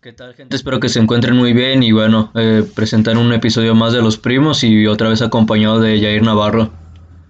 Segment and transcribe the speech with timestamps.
[0.00, 0.56] ¿Qué tal, gente?
[0.56, 4.16] Espero que se encuentren muy bien y bueno, eh, presentar un episodio más de Los
[4.16, 6.70] Primos y otra vez acompañado de Jair Navarro.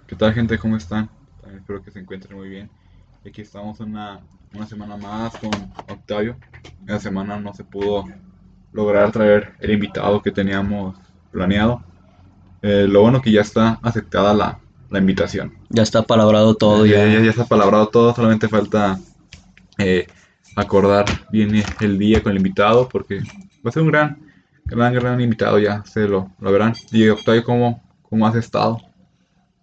[0.07, 0.57] ¿Qué tal, gente?
[0.57, 1.09] ¿Cómo están?
[1.41, 2.69] También espero que se encuentren muy bien.
[3.25, 4.21] Aquí estamos una,
[4.53, 5.49] una semana más con
[5.89, 6.37] Octavio.
[6.81, 8.05] Esta semana no se pudo
[8.71, 10.95] lograr traer el invitado que teníamos
[11.29, 11.83] planeado.
[12.61, 14.59] Eh, lo bueno que ya está aceptada la,
[14.89, 15.53] la invitación.
[15.69, 16.85] Ya está palabrado todo.
[16.85, 18.97] ya, Ya, ya, ya está palabrado todo, solamente falta
[19.77, 20.07] eh,
[20.55, 23.19] acordar bien el día con el invitado porque
[23.65, 24.17] va a ser un gran,
[24.65, 26.73] gran, gran invitado, ya se lo, lo verán.
[26.91, 28.77] Y Octavio, ¿cómo, cómo has estado?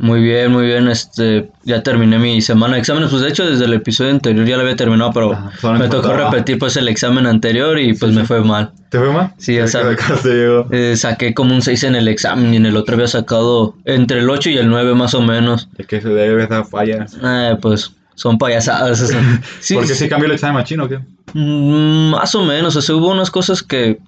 [0.00, 0.86] Muy bien, muy bien.
[0.86, 3.10] Este, ya terminé mi semana de exámenes.
[3.10, 5.90] Pues de hecho, desde el episodio anterior ya lo había terminado, pero Ajá, solamente me
[6.02, 8.26] tocó faltaba- repetir pues el examen anterior y pues Sí, me sí.
[8.28, 8.70] fue mal.
[8.90, 9.34] ¿Te fue mal?
[9.38, 9.98] Sí, ya ¿Qué- sabes.
[10.70, 14.20] Eh, saqué como un 6 en el examen y en el otro había sacado entre
[14.20, 15.68] el 8 y el 9 más o menos.
[15.76, 17.04] ¿De qué se debe esa falla?
[17.20, 19.00] Eh, pues son payasadas.
[19.00, 19.16] eso.
[19.60, 20.08] Sí, ¿Por qué sí.
[20.08, 20.98] cambió el examen machino o qué?
[21.34, 23.98] Mm, Más o menos, o sea, hubo unas cosas que...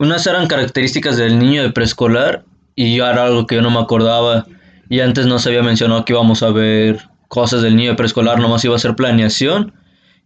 [0.00, 4.44] Unas eran características del niño de preescolar y era algo que yo no me acordaba.
[4.88, 8.40] Y antes no se había mencionado que íbamos a ver cosas del niño de preescolar,
[8.40, 9.72] nomás iba a ser planeación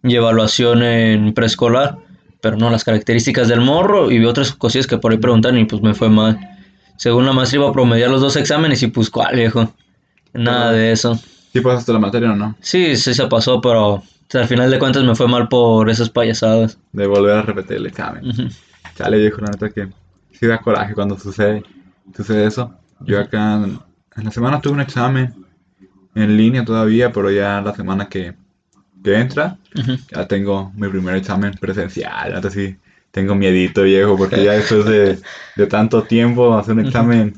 [0.02, 1.98] y evaluación en preescolar.
[2.40, 5.64] Pero no, las características del morro y vi otras cosillas que por ahí preguntan y
[5.66, 6.38] pues me fue mal.
[6.96, 9.72] Según la maestra iba a promediar los dos exámenes y pues cuál, viejo.
[10.32, 11.18] Nada de eso.
[11.52, 12.56] ¿Sí pasaste la materia o no?
[12.60, 16.78] Sí, sí se pasó, pero al final de cuentas me fue mal por esas payasadas.
[16.92, 18.26] De volver a repetir el examen.
[18.26, 18.48] Ujú.
[18.96, 19.88] Chale, viejo, la neta que
[20.32, 21.62] sí da coraje cuando sucede,
[22.16, 22.74] sucede eso.
[23.00, 23.78] Yo acá en,
[24.16, 25.34] en la semana tuve un examen
[26.14, 28.34] en línea todavía, pero ya la semana que,
[29.02, 29.96] que entra, Ujú.
[30.10, 32.32] ya tengo mi primer examen presencial.
[32.32, 32.76] Neta sí,
[33.10, 35.18] tengo miedito, viejo, porque ya después de,
[35.56, 37.34] de tanto tiempo hacer un examen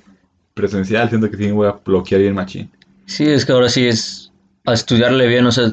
[0.55, 2.71] presencial, siento que sí me voy a bloquear bien machín.
[3.07, 4.33] Sí, es que ahora sí es
[4.67, 5.71] a estudiarle bien, o sea,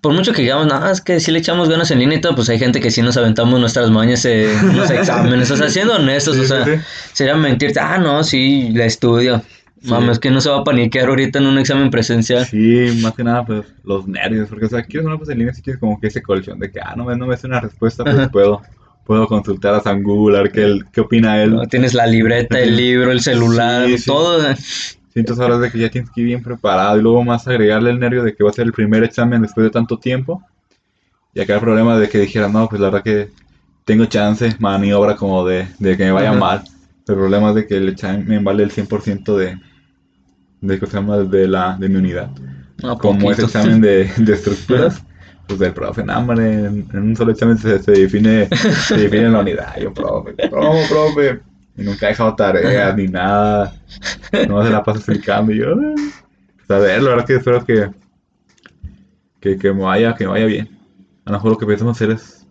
[0.00, 2.36] por mucho que digamos, nada, es que si le echamos ganas en línea y todo,
[2.36, 5.96] pues hay gente que sí nos aventamos nuestras mañas en los exámenes, o sea, siendo
[5.96, 6.70] honestos, Sí, o sea, sí.
[7.12, 9.42] sería mentirte, ah, no, sí, la estudio.
[9.82, 9.90] Sí.
[9.90, 12.44] Mames, que no se va a paniquear ahorita en un examen presencial.
[12.46, 15.54] Sí, más que nada, pues, los nervios, porque, o sea, quieres una pues en línea,
[15.54, 17.60] si quieres como que ese colchón de que, ah, no me, no me hace una
[17.60, 18.28] respuesta, pues Ajá.
[18.28, 18.60] puedo,
[19.06, 21.54] puedo consultar a San Google, a ver qué, qué opina él.
[21.54, 21.62] ¿no?
[21.66, 24.06] Tienes la libreta, el libro, el celular, Sí, sí.
[24.06, 24.42] todo.
[25.12, 27.98] Sientes ahora de que ya tienes que ir bien preparado y luego más agregarle el
[27.98, 30.42] nervio de que va a ser el primer examen después de tanto tiempo.
[31.34, 33.30] Y acá el problema de que dijera, no, pues la verdad que
[33.84, 36.38] tengo chance, maniobra como de, de que me vaya Ajá.
[36.38, 36.64] mal.
[37.06, 39.58] El problema es de que el examen vale el 100% de,
[40.60, 42.30] de, de, la, de mi unidad.
[42.82, 43.46] No, como ese poquito.
[43.46, 45.02] examen de, de estructuras,
[45.46, 49.30] pues del profe, no, hombre, en, en un solo examen se, se define, se define
[49.30, 49.80] la unidad.
[49.80, 51.40] Yo, profe, ¿cómo, profe?
[51.78, 53.72] Y nunca he dejado tareas ni nada.
[54.48, 55.52] No se la pasa explicando.
[55.52, 55.94] Y yo, "Ah".
[56.56, 57.88] pues a ver, la verdad que espero que,
[59.40, 60.68] que, que me vaya, que me vaya bien.
[61.24, 62.46] A lo mejor lo que pensamos hacer es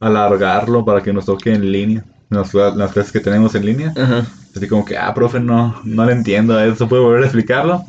[0.00, 2.04] alargarlo para que nos toque en línea.
[2.28, 3.92] Las, las clases que tenemos en línea.
[3.96, 4.24] Ajá.
[4.56, 6.58] Así como que, ah, profe, no, no le entiendo.
[6.60, 7.84] ¿Eso puede volver a explicarlo?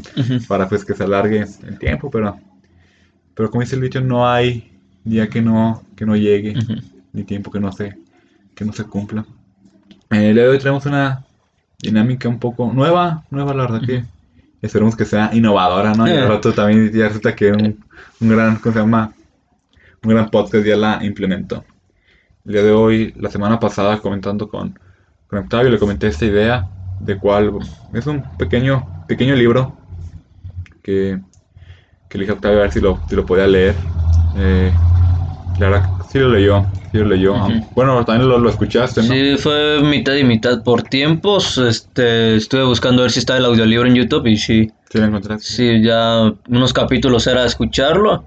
[0.47, 2.38] Para pues que se alargue el tiempo, pero
[3.35, 4.72] pero como dice el dicho, no hay
[5.03, 6.53] día que no que no llegue,
[7.13, 7.97] ni tiempo que no se
[8.56, 9.25] que no se cumpla.
[10.13, 11.24] Eh, el día de hoy tenemos una
[11.79, 14.03] dinámica un poco nueva, nueva la verdad que
[14.62, 16.07] esperemos que sea innovadora, ¿no?
[16.07, 16.28] Y al Eh.
[16.28, 17.84] rato también ya resulta que un,
[18.22, 19.13] un gran, ¿cómo se llama?
[20.03, 21.63] Un gran podcast ya la implementó.
[22.46, 24.78] El día de hoy, la semana pasada, comentando con,
[25.28, 26.68] con Octavio, le comenté esta idea
[27.00, 27.52] de cuál
[27.94, 29.75] es un pequeño, pequeño libro
[30.81, 31.19] que,
[32.09, 33.75] que le dije a Octavio a ver si lo, si lo podía leer.
[34.35, 34.73] Eh,
[35.58, 37.34] la verdad, sí lo leyó, sí lo leyó.
[37.34, 37.52] Ujú.
[37.75, 39.08] Bueno, también lo, lo escuchaste, ¿no?
[39.08, 41.58] Sí, fue mitad y mitad por tiempos.
[41.58, 45.06] Este, estuve buscando a ver si está el audiolibro en YouTube y sí, Sí lo
[45.06, 45.46] encontraste.
[45.46, 48.25] sí, ya unos capítulos era escucharlo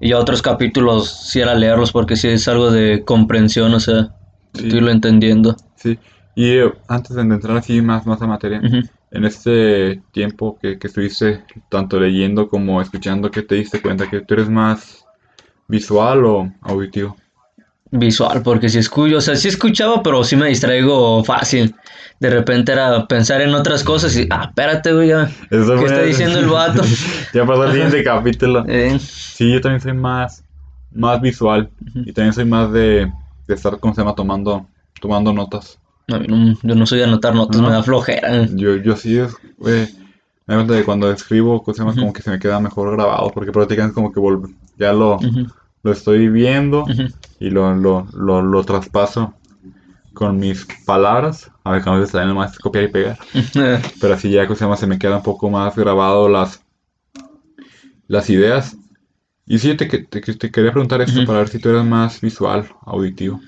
[0.00, 4.10] y ya otros capítulos sí era leerlos porque sí es algo de comprensión, o sea,
[4.54, 4.66] Sí.
[4.66, 5.56] estoy lo entendiendo.
[5.74, 5.98] Sí.
[6.36, 8.60] Y eh, antes de entrar así más, más a materia,
[9.10, 14.08] en este tiempo que, que estuviste tanto leyendo como escuchando, ¿qué te diste cuenta?
[14.08, 15.03] ¿Que tú eres más
[15.68, 17.16] visual o auditivo?
[17.90, 21.74] Visual, porque si escucho, o sea, sí escuchaba, pero sí me distraigo fácil.
[22.18, 25.30] De repente era pensar en otras cosas y, ah, espérate, güey, ya.
[25.50, 26.82] Eso ¿Qué está diciendo el vato?
[27.32, 28.64] ya pasó el siguiente capítulo.
[28.66, 30.44] Eh, Sí, yo también soy más,
[30.90, 33.12] más visual y también soy más de,
[33.46, 34.14] de estar, ¿cómo se llama?
[34.14, 34.66] Tomando,
[35.00, 35.78] tomando notas.
[36.08, 37.68] no- yo no soy de anotar notas, ¿No?
[37.68, 38.46] me da flojera.
[38.46, 39.88] Yo, yo sí, es, güey,
[40.46, 41.62] me cuenta de cuando escribo.
[41.64, 41.74] Ujú.
[41.94, 44.18] Como que se me queda mejor grabado, porque prácticamente como que
[44.78, 45.18] ya lo,
[45.82, 46.84] lo estoy viendo
[47.40, 49.34] y lo, lo, lo, lo traspaso
[50.12, 51.50] con mis palabras.
[51.64, 53.18] A ver, que a veces también nomás copiar y pegar.
[54.00, 54.76] Pero así ya, ¿cómo se llama?
[54.76, 56.62] Se me queda un poco más grabado las,
[58.08, 58.76] las ideas.
[59.46, 62.20] Y sí, te, que- te, te quería preguntar esto para ver si tú eres más
[62.20, 63.40] visual, auditivo.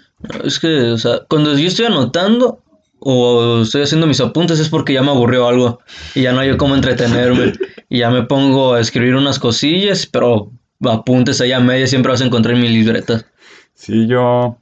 [0.45, 2.63] Es que, o sea, cuando yo estoy anotando
[2.99, 5.79] o estoy haciendo mis apuntes es porque ya me aburrió algo
[6.15, 7.53] y ya no hay cómo entretenerme.
[7.89, 10.51] y ya me pongo a escribir unas cosillas, pero
[10.85, 13.25] apuntes allá a media siempre vas a encontrar en mi libreta.
[13.75, 14.59] Sí, yo.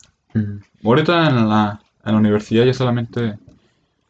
[0.84, 3.38] Ahorita en la, en la universidad yo solamente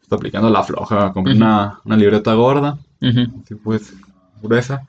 [0.01, 1.13] estoy aplicando la floja.
[1.13, 3.93] Compré una, una libreta gorda, así pues,
[4.41, 4.83] gruesa,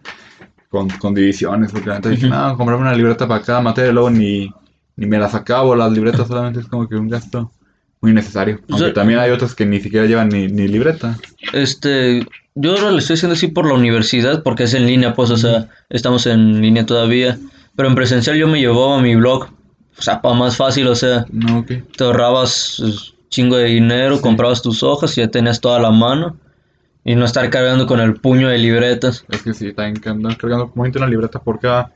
[0.68, 1.72] con, con divisiones.
[1.72, 2.34] Porque antes dije, Ujú.
[2.34, 4.50] no, comprarme una libreta para cada materia, luego ni,
[4.96, 5.74] ni me las acabo.
[5.76, 7.52] Las libretas solamente es como que un gasto
[8.00, 8.56] muy necesario.
[8.56, 11.16] O Aunque sea- también hay otros que ni siquiera llevan ni, ni libreta.
[11.52, 15.30] Este, yo ahora le estoy haciendo así por la universidad porque es en línea, pues,
[15.30, 17.38] o sea, estamos en línea todavía.
[17.76, 19.44] Pero en presencial yo me llevaba mi blog,
[19.98, 21.70] o sea, para más fácil, o sea, No, ok.
[21.96, 24.22] te ahorrabas pues, chingo de dinero, Sí.
[24.22, 26.36] comprabas tus hojas y ya tenías toda la mano.
[27.04, 29.24] Y no estar cargando con el puño de libretas.
[29.28, 31.92] Es que sí, también que andar cargando como una libreta por cada,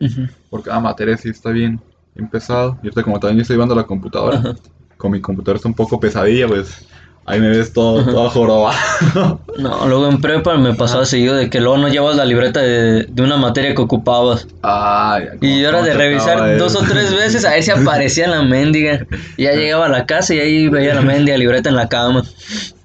[0.51, 1.81] por cada materia, sí está bien,
[2.15, 2.79] bien pesado.
[2.83, 4.55] Y ahorita como también yo estoy llevando la computadora,
[4.97, 6.87] con mi computadora está un poco pesadilla, pues
[7.27, 9.41] ahí me ves todo, todo jorobado.
[9.59, 13.03] No, luego en prepa me pasaba seguido de que luego no llevas la libreta de,
[13.05, 14.47] de una materia que ocupabas.
[14.63, 19.07] Ay, Y era de revisar dos o tres veces a ver si aparecía la mendiga.
[19.37, 22.25] Y ya llegaba a la casa y ahí veía la mendiga libreta en la cama.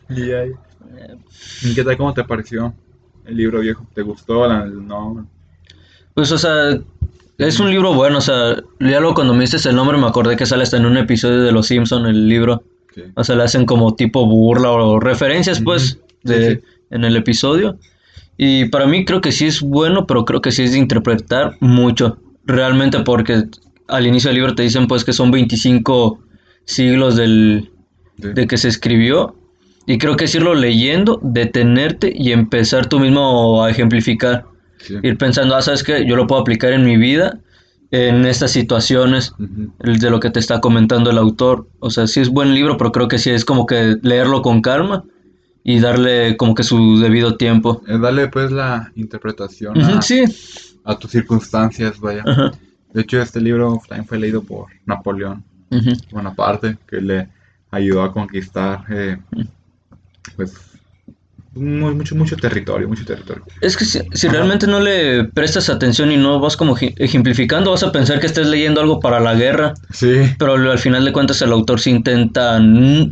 [0.09, 0.51] Y ahí.
[1.63, 1.95] ¿Y qué tal?
[1.95, 2.73] ¿Cómo te pareció
[3.25, 3.85] el libro viejo?
[3.93, 4.45] ¿Te gustó?
[4.47, 5.25] La- No.
[6.13, 6.77] Pues, o sea,
[7.37, 10.35] es un libro bueno, o sea, ya luego cuando me diste el nombre me acordé
[10.35, 12.63] que sale hasta en un episodio de Los Simpson el libro.
[13.15, 16.61] O sea, le hacen como tipo burla o referencias, pues, de, Sí, sí.
[16.91, 17.77] en el episodio.
[18.37, 21.55] Y para mí creo que sí es bueno, pero creo que sí es de interpretar
[21.59, 22.17] mucho.
[22.45, 23.43] Realmente porque
[23.87, 26.19] al inicio del libro te dicen pues que son 25
[26.65, 27.71] siglos del,
[28.21, 28.29] Sí.
[28.33, 29.35] de que se escribió.
[29.87, 34.45] Y creo que es irlo leyendo, detenerte y empezar tú mismo a ejemplificar.
[35.03, 36.05] Ir pensando, ah, ¿sabes qué?
[36.07, 37.39] Yo lo puedo aplicar en mi vida,
[37.91, 41.67] en estas situaciones de lo que te está comentando el autor.
[41.79, 44.61] O sea, sí es buen libro, pero creo que sí es como que leerlo con
[44.61, 45.03] calma
[45.63, 47.81] y darle como que su debido tiempo.
[47.87, 50.23] Es darle pues la interpretación a, sí.
[50.83, 52.23] a tus circunstancias, vaya.
[52.93, 55.43] De hecho, este libro también fue leído por Napoleón.
[56.11, 57.27] Bonaparte, que le
[57.71, 59.17] ayudó a conquistar, eh,
[60.35, 60.74] pues,
[61.55, 63.43] muy- mucho, mucho territorio, mucho territorio.
[63.61, 67.71] Es que si, si realmente no le prestas atención y no vas como ej- ejemplificando,
[67.71, 71.13] vas a pensar que estés leyendo algo para la guerra, Sí, pero al final de
[71.13, 72.59] cuentas el autor sí intenta,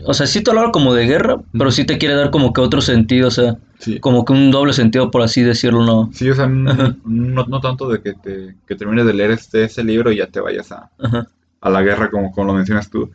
[0.06, 2.62] o sea, sí te habla como de guerra, pero sí te quiere dar como que
[2.62, 4.00] otro sentido, o sea, sí.
[4.00, 6.10] como que un doble sentido, por así decirlo, ¿no?
[6.14, 9.84] Sí, o sea, no, no tanto de que, te, que termines de leer este, ese
[9.84, 11.28] libro y ya te vayas a, Ajá.
[11.62, 13.10] a la guerra como, como lo mencionas tú,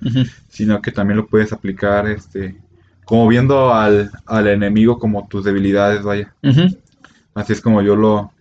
[0.49, 2.57] sino que también lo puedes aplicar, este,
[3.09, 6.35] como viendo al, al enemigo como tus debilidades, vaya.
[7.35, 8.33] Así es como yo lo,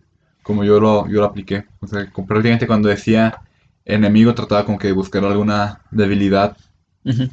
[0.43, 1.65] como yo lo, yo lo apliqué.
[1.81, 3.39] O sea, como prácticamente cuando decía
[3.85, 6.57] enemigo trataba como que buscar alguna debilidad,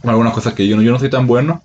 [0.05, 1.63] o alguna cosa que yo no, yo no soy tan bueno,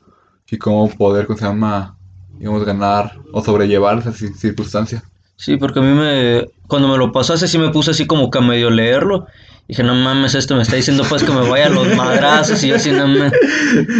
[0.49, 1.97] y cómo poder, ¿cómo se llama?
[2.39, 5.03] Digamos, ganar o sobrellevar esas cir- circunstancias.
[5.37, 6.45] Sí, porque a mí me...
[6.67, 9.27] Cuando me lo pasaste sí me puse así como que a medio leerlo.
[9.69, 12.69] Dije, no mames, esto me está diciendo pues que me vaya a los madrazos y
[12.69, 13.31] yo así no me...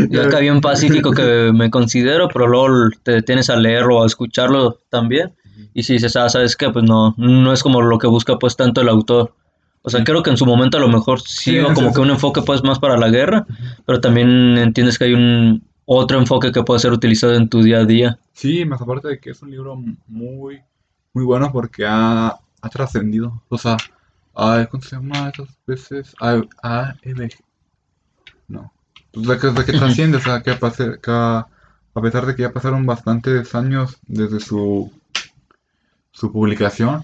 [0.10, 4.08] Yo acá bien pacífico que me considero, pero luego te detienes a leerlo o a
[4.08, 5.32] escucharlo también.
[5.76, 6.72] Y si dices, ah, ¿sabes qué?
[6.72, 9.36] Pues no, no es como lo que busca pues tanto el autor.
[9.84, 12.10] O sea, creo que en su momento a lo mejor sí Sí, como que un
[12.10, 13.46] enfoque pues más para la guerra,
[13.86, 17.82] pero también entiendes que hay un otro enfoque que puede ser utilizado en tu día
[17.82, 18.18] a día.
[18.34, 20.62] Sí, más aparte de que es un libro muy,
[21.14, 23.44] muy bueno porque ha, ha trascendido.
[23.50, 23.78] O sea,
[24.42, 26.16] ha- ¿cómo se llama esas veces?
[26.20, 27.30] A, a, EV.
[28.48, 28.72] No.
[29.12, 31.40] Pues de que, que trasciende, o sea, que a, pase- que a,
[31.96, 34.92] a pesar de que ya pasaron bastantes años desde su,
[36.12, 37.04] su publicación,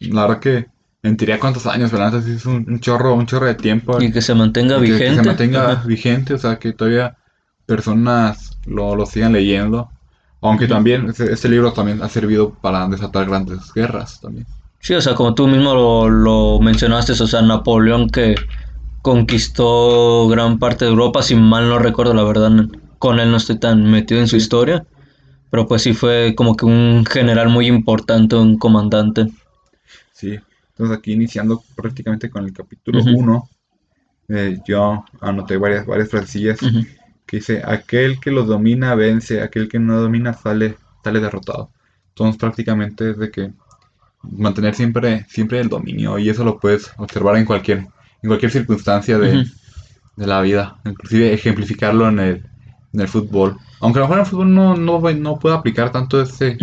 [0.00, 0.66] la verdad que
[1.02, 4.00] mentiría cuántos años, pero la neta sí es un, un chorro, un chorro de tiempo.
[4.00, 5.22] Y que se mantenga Y que- que vigente.
[5.22, 5.86] se mantenga Ajá.
[5.86, 7.16] vigente, o sea, que todavía
[7.66, 9.90] personas lo, lo sigan leyendo.
[10.42, 14.46] Aunque también este, este libro también ha servido para desatar grandes guerras también.
[14.80, 18.34] Sí, o sea, como tú mismo lo, lo mencionaste, o sea, Napoleón que
[19.02, 22.50] conquistó gran parte de Europa, si mal no recuerdo, la verdad,
[22.98, 24.84] con él no estoy tan metido en su historia,
[25.50, 29.26] pero pues sí fue como que un general muy importante, un comandante.
[30.12, 30.38] Sí.
[30.70, 33.18] Entonces aquí iniciando prácticamente con el capítulo Ujú.
[33.18, 33.48] 1,
[34.64, 36.86] yo anoté varias, varias frasecillas Ujú.
[37.26, 41.70] que dice, aquel que los domina vence, aquel que no domina sale, sale derrotado.
[42.10, 43.52] Entonces prácticamente es de que
[44.22, 49.18] mantener siempre, siempre el dominio y eso lo puedes observar en cualquier, en cualquier circunstancia
[49.18, 49.46] de,
[50.16, 52.46] de la vida, inclusive ejemplificarlo en el,
[52.92, 53.56] en el fútbol.
[53.80, 56.58] Aunque a lo mejor en el fútbol no, no, no puedo aplicar tanto ese,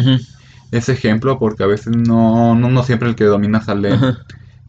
[0.72, 3.98] ese ejemplo porque a veces no, no, no siempre el que domina sale,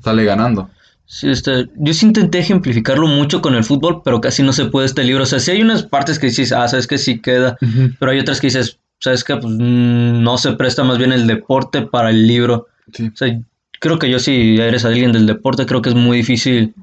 [0.02, 0.70] sale ganando.
[1.10, 4.86] Sí, este, yo sí intenté ejemplificarlo mucho con el fútbol, pero casi no se puede
[4.86, 5.22] este libro.
[5.22, 7.56] O sea, sí hay unas partes que dices, ah, sabes que sí queda,
[7.98, 11.26] pero hay otras que dices, sabes que pues, mm, no se presta más bien el
[11.26, 12.66] deporte para el libro.
[12.92, 13.08] Sí.
[13.12, 13.40] O sea,
[13.80, 16.74] creo que yo si eres alguien del deporte, creo que es muy difícil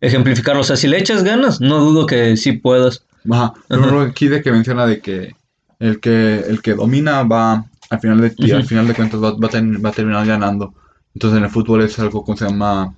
[0.00, 0.60] ejemplificarlo.
[0.62, 3.04] O sea, si le echas ganas, no dudo que sí puedas.
[3.30, 3.52] Ajá.
[3.68, 5.34] Pero aquí de que menciona de que
[5.78, 9.48] el que el que domina va al final de al final de cuentas va, va
[9.48, 10.74] ten- va a terminar ganando.
[11.14, 12.94] Entonces en el fútbol es algo que se llama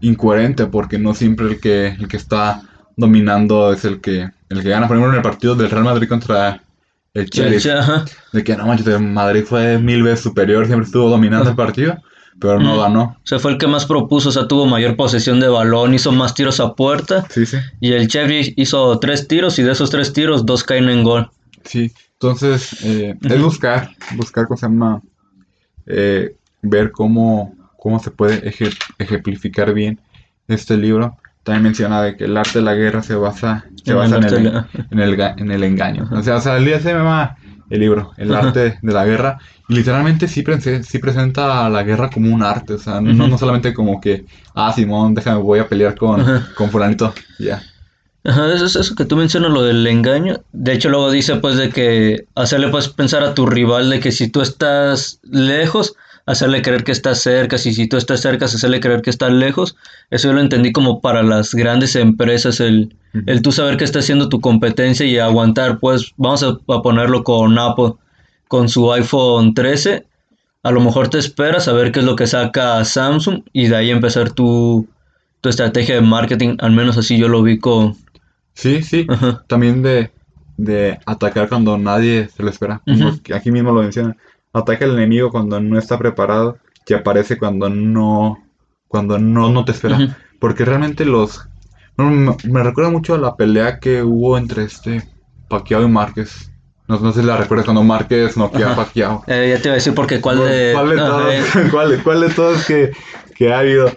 [0.00, 2.62] incoherente porque no siempre el que el que está
[2.96, 4.86] dominando es el que el que gana.
[4.88, 6.62] Por ejemplo en el partido del Real Madrid contra
[7.14, 8.04] el Chelsea, Ajá.
[8.32, 11.96] de que no manches, Madrid fue mil veces superior, siempre estuvo dominando el partido,
[12.40, 13.02] pero no ganó.
[13.22, 16.10] O sea, fue el que más propuso, o sea, tuvo mayor posesión de balón, hizo
[16.12, 17.26] más tiros a puerta.
[17.30, 17.58] Sí, sí.
[17.80, 21.30] Y el Chevy hizo tres tiros y de esos tres tiros, dos caen en gol.
[21.64, 25.02] Sí, entonces eh, es buscar, buscar cómo se llama,
[25.86, 30.00] eh, ver cómo, cómo se puede eje- ejemplificar bien
[30.48, 31.16] este libro.
[31.42, 34.16] También menciona de que el arte de la guerra se basa, se En el basa
[34.16, 36.08] en, el, de la- en, el, en el engaño.
[36.12, 37.36] O sea, o sea, el día se llama
[37.70, 41.82] el libro, el arte de la guerra, y literalmente sí, prese- sí presenta a la
[41.82, 45.58] guerra como un arte, o sea, no, no solamente como que, ah, Simón, déjame, voy
[45.58, 46.22] a pelear con,
[46.54, 47.62] con fulanito, ya.
[48.24, 50.40] Ajá, eso, eso que tú mencionas, lo del engaño.
[50.52, 54.12] De hecho, luego dice pues de que hacerle pues pensar a tu rival de que
[54.12, 55.96] si tú estás lejos,
[56.26, 59.76] hacerle creer que estás cerca, si, si tú estás cerca, hacerle creer que estás lejos.
[60.10, 62.94] Eso yo lo entendí como para las grandes empresas, el,
[63.26, 67.24] el tú saber que está haciendo tu competencia y aguantar, pues vamos a, a ponerlo
[67.24, 67.94] con Apple,
[68.48, 70.06] con su iPhone 13.
[70.62, 73.76] A lo mejor te esperas a ver qué es lo que saca Samsung y de
[73.76, 74.88] ahí empezar tu,
[75.40, 77.96] tu estrategia de marketing, al menos así yo lo vi con...
[78.54, 79.06] Sí, sí.
[79.08, 79.42] Ajá.
[79.48, 80.10] También de,
[80.56, 82.80] de atacar cuando nadie se lo espera.
[83.34, 84.16] Aquí mismo lo menciona.
[84.52, 88.42] Ataca al enemigo cuando no está preparado y aparece cuando no,
[88.88, 90.16] cuando no, no te espera.
[90.38, 91.48] Porque realmente los...
[91.96, 95.08] no, me, me recuerda mucho a la pelea que hubo entre este
[95.48, 96.50] Pacquiao y Márquez.
[96.88, 98.76] No, no sé si la recuerdas cuando Márquez noquea a.
[98.76, 99.24] Pacquiao.
[99.26, 100.72] Eh, ya te iba a decir porque cuál de...
[100.74, 102.92] ¿Cuál de todos, eh, cuál, cuál de todos que,
[103.34, 103.90] que ha habido?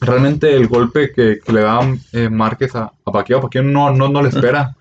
[0.00, 1.80] realmente el golpe que, que le da
[2.12, 4.74] eh, Márquez a, a Pacquiao, Pacquiao no, no, no le espera.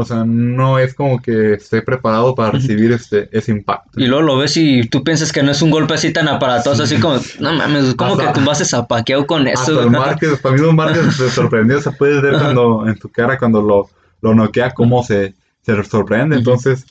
[0.00, 3.98] O sea, no es como que esté preparado para recibir este, ese impacto.
[4.00, 6.84] Y luego lo ves y tú piensas que no es un golpe así tan aparatoso,
[6.84, 9.60] así como, no mames, ¿cómo Hasta- que tumbaste a con eso?
[9.60, 13.08] Hasta el Márquez, para mí un Márquez se sorprendió, se puede ver cuando, en su
[13.08, 13.90] cara cuando lo,
[14.22, 16.36] lo noquea, cómo se, se sorprende.
[16.36, 16.86] Entonces,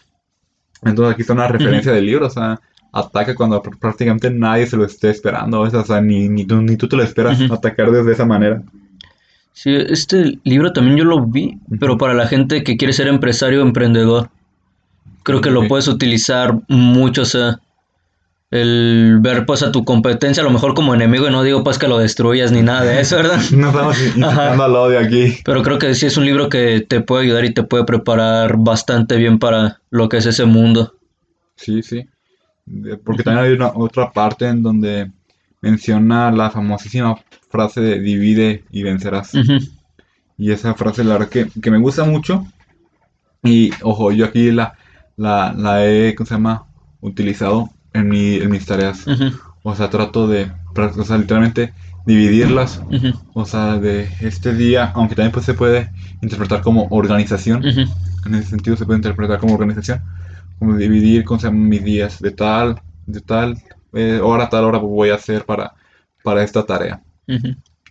[0.83, 2.59] entonces aquí está una referencia del libro, o sea,
[2.91, 6.75] ataca cuando pr- prácticamente nadie se lo esté esperando, o sea, ni, ni, tú, ni
[6.75, 8.61] tú te lo esperas atacar desde esa manera.
[9.57, 13.63] Sí, este libro también yo lo vi, pero para la gente que quiere ser empresario
[13.63, 14.29] o emprendedor,
[15.23, 17.59] creo que lo puedes utilizar mucho, o sea,
[18.51, 21.79] el ver pues a tu competencia, a lo mejor como enemigo, y no digo pues
[21.79, 23.39] que lo destruyas ni nada de eso, ¿verdad?
[23.49, 25.39] No estamos incitando al odio aquí.
[25.43, 28.57] Pero creo que sí es un libro que te puede ayudar y te puede preparar
[28.59, 30.93] bastante bien para lo que es ese mundo.
[31.55, 32.05] Sí, sí.
[33.03, 35.09] Porque también hay una otra parte en donde
[35.61, 37.17] menciona la famosísima
[37.49, 39.31] frase de divide y vencerás.
[40.37, 42.45] Y esa frase, la verdad que, que me gusta mucho.
[43.43, 44.75] Y ojo, yo aquí la,
[45.15, 46.65] la, la he, ¿cómo se llama?
[47.01, 49.05] Utilizado en, mi, en mis tareas.
[49.63, 51.73] O sea, trato de, o sea, literalmente
[52.05, 52.81] dividirlas.
[53.33, 57.65] O sea, de este día, aunque también pues, se puede interpretar como organización.
[57.65, 60.01] En ese sentido se puede interpretar como organización,
[60.59, 63.57] como dividir con mis días de tal, de tal
[63.97, 65.73] eh, hora tal hora voy a hacer para,
[66.23, 67.01] para esta tarea.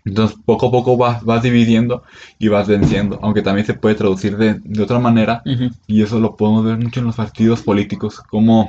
[0.04, 2.02] Entonces poco a poco vas, vas dividiendo
[2.38, 5.42] y vas venciendo, aunque también se puede traducir de, de otra manera
[5.86, 8.68] y eso lo podemos ver mucho en los partidos políticos, cómo,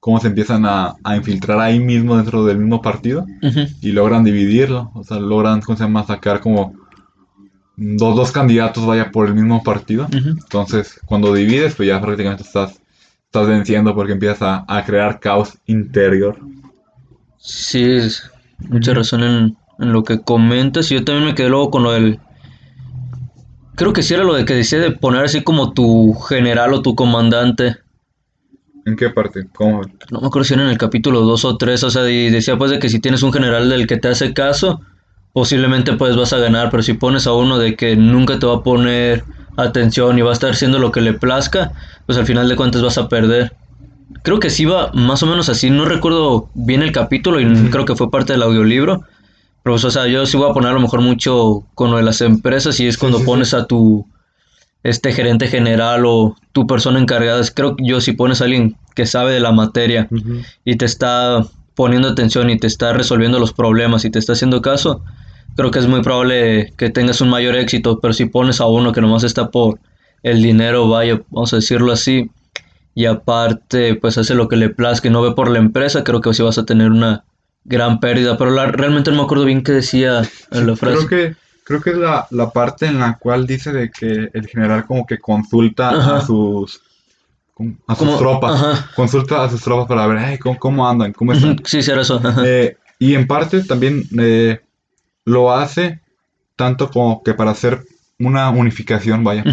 [0.00, 3.26] cómo se empiezan a, a infiltrar ahí mismo dentro del mismo partido
[3.82, 6.72] y logran dividirlo, o sea, logran, ¿cómo se llama?, sacar como
[7.76, 10.06] dos, dos candidatos vaya por el mismo partido.
[10.10, 12.80] Entonces, cuando divides, pues ya prácticamente estás,
[13.26, 16.38] estás venciendo porque empiezas a, a crear caos interior.
[17.42, 20.90] Sí, es- mucha razón en, en lo que comentas.
[20.90, 22.18] Y yo también me quedé luego con lo del.
[23.76, 26.80] Creo que sí era lo de que decía de poner así como tu general o
[26.82, 27.76] tu comandante.
[28.84, 29.46] ¿En qué parte?
[29.54, 29.82] ¿Cómo?
[30.10, 31.82] No me acuerdo si era en el capítulo 2 o 3.
[31.84, 34.32] O sea, y decía pues de que si tienes un general del que te hace
[34.34, 34.80] caso,
[35.32, 36.70] posiblemente pues vas a ganar.
[36.70, 39.24] Pero si pones a uno de que nunca te va a poner
[39.56, 41.72] atención y va a estar haciendo lo que le plazca,
[42.06, 43.52] pues al final de cuentas vas a perder.
[44.22, 45.70] Creo que sí va más o menos así.
[45.70, 49.00] No recuerdo bien el capítulo y creo que fue parte del audiolibro.
[49.62, 51.96] Pero, pues, o sea, yo sí voy a poner a lo mejor mucho con lo
[51.96, 53.30] de las empresas y es cuando sí, sí.
[53.30, 54.06] pones a tu
[54.82, 57.40] este gerente general o tu persona encargada.
[57.40, 60.08] Es- Creo que yo si pones a alguien que sabe de la materia
[60.64, 64.60] y te está poniendo atención y te está resolviendo los problemas y te está haciendo
[64.60, 65.02] caso,
[65.56, 68.92] creo que es muy probable que tengas un mayor éxito, pero si pones a uno
[68.92, 69.78] que nomás está por
[70.24, 72.30] el dinero, vaya, vamos a decirlo así,
[72.94, 76.20] y aparte pues hace lo que le plazca y no ve por la empresa, creo
[76.20, 77.24] que sí vas a tener una
[77.64, 81.06] gran pérdida, pero la, realmente no me acuerdo bien qué decía en la frase.
[81.06, 84.46] Creo que, creo que es la, la parte en la cual dice de que el
[84.48, 86.16] general como que consulta Ajá.
[86.18, 86.80] a sus
[87.86, 88.90] a sus tropas, ajá.
[88.96, 91.60] consulta a sus tropas para ver "Ay, ¿cómo, cómo andan, cómo están.
[91.64, 92.20] Sí, sí, era eso.
[92.44, 94.60] Eh, y en parte también eh,
[95.24, 96.00] lo hace
[96.56, 97.82] tanto como que para hacer
[98.18, 99.44] una unificación, vaya.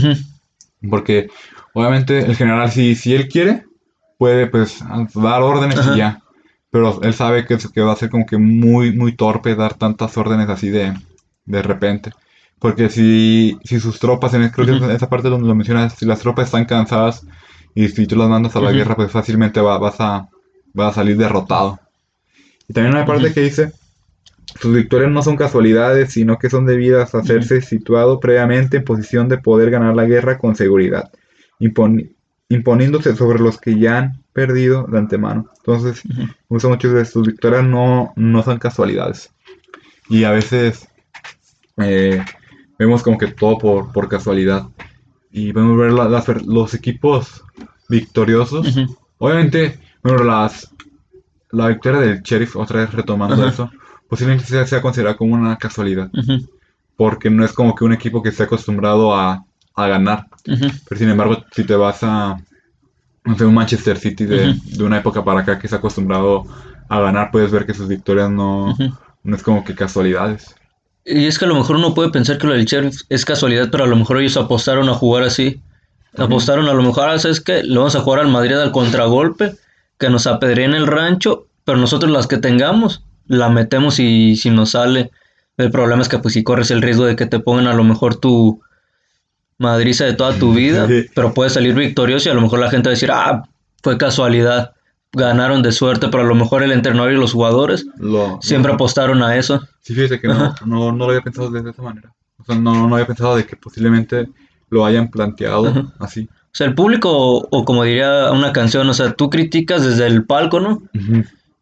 [0.90, 1.30] Porque
[1.74, 3.66] obviamente el general, si, si él quiere,
[4.18, 4.80] puede pues
[5.16, 5.96] dar órdenes Ajá.
[5.96, 6.22] y ya.
[6.72, 10.16] Pero él sabe que, que va a ser como que muy, muy torpe dar tantas
[10.18, 10.94] órdenes así de,
[11.46, 12.12] de repente.
[12.60, 16.20] Porque si, si sus tropas, en creo que esa parte donde lo mencionas, si las
[16.20, 17.26] tropas están cansadas
[17.74, 20.28] y si tú las mandas a la guerra, pues fácilmente va- vas, a,
[20.74, 21.80] vas a salir derrotado.
[22.68, 23.72] Y también una parte que dice,
[24.60, 29.30] sus victorias no son casualidades, sino que son debidas a hacerse situado previamente en posición
[29.30, 31.12] de poder ganar la guerra con seguridad,
[31.60, 32.16] imponi-
[32.50, 35.50] imponiéndose sobre los que ya han perdido de antemano.
[35.58, 36.22] Entonces, Ujú.
[36.24, 39.32] me gusta mucho de sus victorias no, no son casualidades.
[40.10, 40.88] Y a veces
[41.78, 42.24] eh,
[42.78, 44.64] vemos como que todo por, por casualidad.
[45.32, 47.44] Y podemos ver la- las ver- los equipos
[47.88, 48.78] victoriosos.
[49.18, 50.74] Obviamente, bueno, las,
[51.52, 53.50] la victoria del Sheriff, otra vez retomando Ajá.
[53.50, 53.72] eso,
[54.08, 56.10] posiblemente sea, sea considerada como una casualidad,
[56.96, 59.46] porque no es como que un equipo que esté acostumbrado a,
[59.86, 60.28] a ganar.
[60.44, 62.38] Pero sin embargo, si te vas a,
[63.26, 66.46] no sé, un Manchester City de, de una época para acá que está acostumbrado
[66.90, 68.76] a ganar, puedes ver que sus victorias no,
[69.24, 70.56] no es como que casualidades.
[71.06, 73.70] Y es que a lo mejor uno puede pensar que lo del Sheriff es casualidad,
[73.72, 75.62] pero a lo mejor ellos apostaron a jugar así.
[76.18, 77.64] Apostaron a lo mejor, ah, ¿sabes qué?
[77.64, 79.56] Le vamos a jugar al Madrid al contragolpe,
[79.98, 84.72] que nos apedreen el rancho, pero nosotros las que tengamos, la metemos y si nos
[84.72, 85.12] sale.
[85.58, 87.84] El problema es que pues si corres el riesgo de que te pongan a lo
[87.84, 88.62] mejor tu
[89.60, 92.88] madriza de toda tu vida, pero puedes salir victorioso y a lo mejor la gente
[92.90, 93.44] va a decir, ah,
[93.84, 94.72] fue casualidad,
[95.14, 98.76] ganaron de suerte, pero a lo mejor el entrenador y los jugadores Lo, siempre lo-
[98.76, 99.62] apostaron a eso.
[99.82, 102.12] Sí, fíjate que no, no, no lo había pensado de esa manera.
[102.40, 104.30] O sea, no, no había pensado de que posiblemente
[104.70, 105.86] lo hayan planteado Ajá.
[106.00, 106.30] así.
[106.32, 110.08] O sea, el público, o, o como diría una canción, o sea, tú criticas desde
[110.08, 110.82] el palco, ¿no?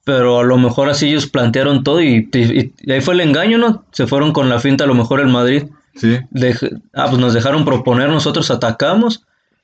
[0.04, 3.58] Pero a lo mejor así ellos plantearon todo y, y- y ahí fue el engaño,
[3.58, 3.84] ¿no?
[3.92, 5.64] Se fueron con la finta a lo mejor el Madrid.
[5.98, 9.24] Sí, Dej- ah, pues nos dejaron proponer, nosotros atacamos.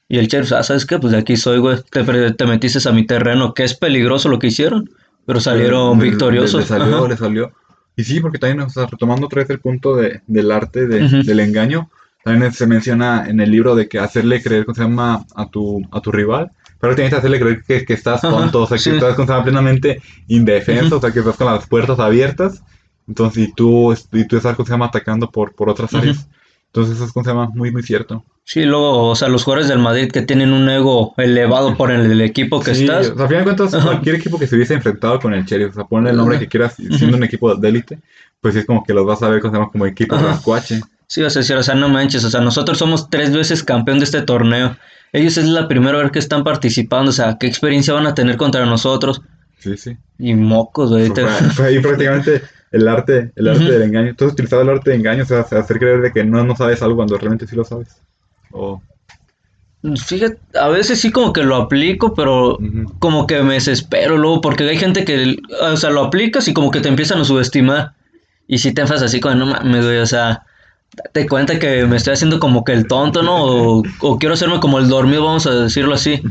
[0.10, 1.00] Y el Chelsea, ah, ¿sabes qué?
[1.00, 1.78] Pues de aquí soy, güey.
[1.90, 4.90] Te, te metiste a mi terreno, que es peligroso lo que hicieron.
[5.26, 6.62] Pero salieron Le- le- victoriosos.
[6.62, 7.08] Le, salió, Ajá.
[7.08, 7.52] le salió.
[7.96, 11.06] Y sí, porque también, o sea, retomando otra vez el punto de, del arte de-
[11.06, 11.24] Ujú.
[11.24, 11.90] del engaño,
[12.24, 15.26] también se menciona en el libro de que hacerle creer, ¿cómo se llama?
[15.36, 16.52] A tu, a tu rival.
[16.80, 18.90] Pero tienes que hacerle creer que, que estás Ajá, tonto, o sea, que sí.
[18.90, 20.96] estás plenamente indefenso, Ujú.
[20.98, 22.62] o sea, que estás con las puertas abiertas.
[23.08, 24.86] Entonces, y tú, y tú estás, ¿cómo se llama?
[24.88, 26.28] Atacando por, por otras áreas.
[26.68, 27.50] Entonces, eso es, ¿cómo se llama?
[27.54, 28.24] Muy, muy cierto.
[28.46, 32.12] Sí, luego, o sea, los jugadores del Madrid que tienen un ego elevado por el,
[32.12, 33.10] el equipo que Sí, estás.
[33.10, 35.72] o sea, a fin de cuentas, cualquier equipo que se hubiese enfrentado con el Sheriff,
[35.72, 38.00] o sea, ponle el nombre que quieras, siendo un equipo de élite,
[38.42, 39.72] pues sí es como que los vas a ver ¿cómo se llama?
[39.72, 40.28] como equipo Ajá.
[40.28, 40.82] rascuache.
[41.08, 44.00] Sí, o sea, sí, o sea, no manches, o sea, nosotros somos tres veces campeón
[44.00, 44.76] de este torneo.
[45.14, 48.36] Ellos es la primera vez que están participando, o sea, ¿qué experiencia van a tener
[48.36, 49.22] contra nosotros?
[49.60, 49.96] Sí, sí.
[50.18, 51.08] Y mocos, güey.
[51.08, 52.42] Fue, te- fue ahí prácticamente
[52.74, 54.16] el arte, el arte del engaño.
[54.16, 56.56] Tú has utilizado el arte de engaño, o sea, hacer creer de que no, no
[56.56, 57.88] sabes algo cuando realmente sí lo sabes.
[58.52, 58.82] O,
[60.06, 62.58] Fíjate, a veces sí como que lo aplico, pero
[63.00, 66.72] como que me desespero luego, porque hay gente que, o sea, lo aplicas y como
[66.72, 67.92] que te empiezan a subestimar.
[68.48, 70.44] Y si te enfas así como, no mames, güey, o sea,
[70.96, 73.44] date cuenta que me estoy haciendo como que el tonto, ¿no?
[73.46, 76.22] O, o quiero hacerme como el dormido, vamos a decirlo así.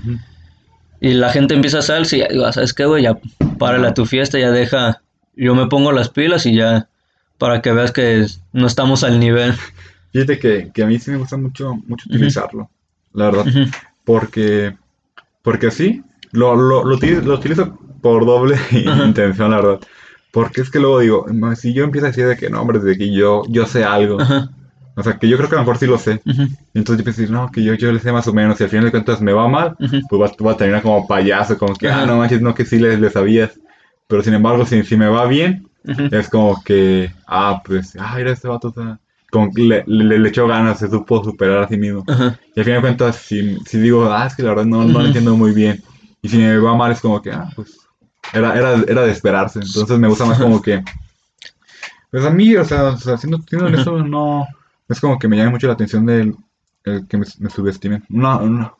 [1.02, 3.02] Y la gente empieza a salirse y ya digo, "Ah, ¿sabes qué, güey?
[3.02, 3.18] Ya
[3.58, 5.01] párale a tu fiesta, ya deja.
[5.34, 6.88] Yo me pongo las pilas y ya,
[7.38, 9.54] para que veas que no estamos al nivel.
[10.12, 12.70] Fíjate que, que a mí sí me gusta mucho, mucho utilizarlo,
[13.14, 13.46] la verdad.
[14.04, 14.76] Porque,
[15.42, 19.80] porque sí, lo, lo, lo, utilizo, lo utilizo por doble intención, la verdad.
[20.32, 22.78] Porque es que luego digo, "Ma, si yo empiezo a decir de que no, hombre,
[22.78, 24.50] de que yo, yo sé algo, Ajá,
[24.94, 26.20] o sea, que yo creo que a lo mejor sí lo sé.
[26.74, 28.84] entonces yo decir, no, que yo, yo le sé más o menos, y al final
[28.86, 32.04] de cuentas me va mal, pues va, va a terminar como payaso, como que, ah,
[32.04, 33.58] no manches, no, que sí le, le sabías.
[34.12, 35.66] Pero sin embargo, si, si me va bien,
[36.10, 39.00] es como que, ah, pues, ah, mira, este vato está...
[39.30, 42.04] Como que le, le, le echó ganas, se supo superar a sí mismo.
[42.54, 44.98] Y al fin de cuentas, si, si digo, ah, es que la verdad no, no
[44.98, 45.82] lo entiendo muy bien.
[46.20, 47.78] Y si me va mal, es como que, ah, pues,
[48.34, 49.60] era, era, era de esperarse.
[49.60, 50.84] Entonces me gusta más como que,
[52.10, 54.46] pues a mí, o sea, o sea, siendo, siendo honesto, no, no
[54.90, 56.36] es como que me llame mucho la atención del
[56.84, 58.04] el que me, me subestimen.
[58.10, 58.76] No, no.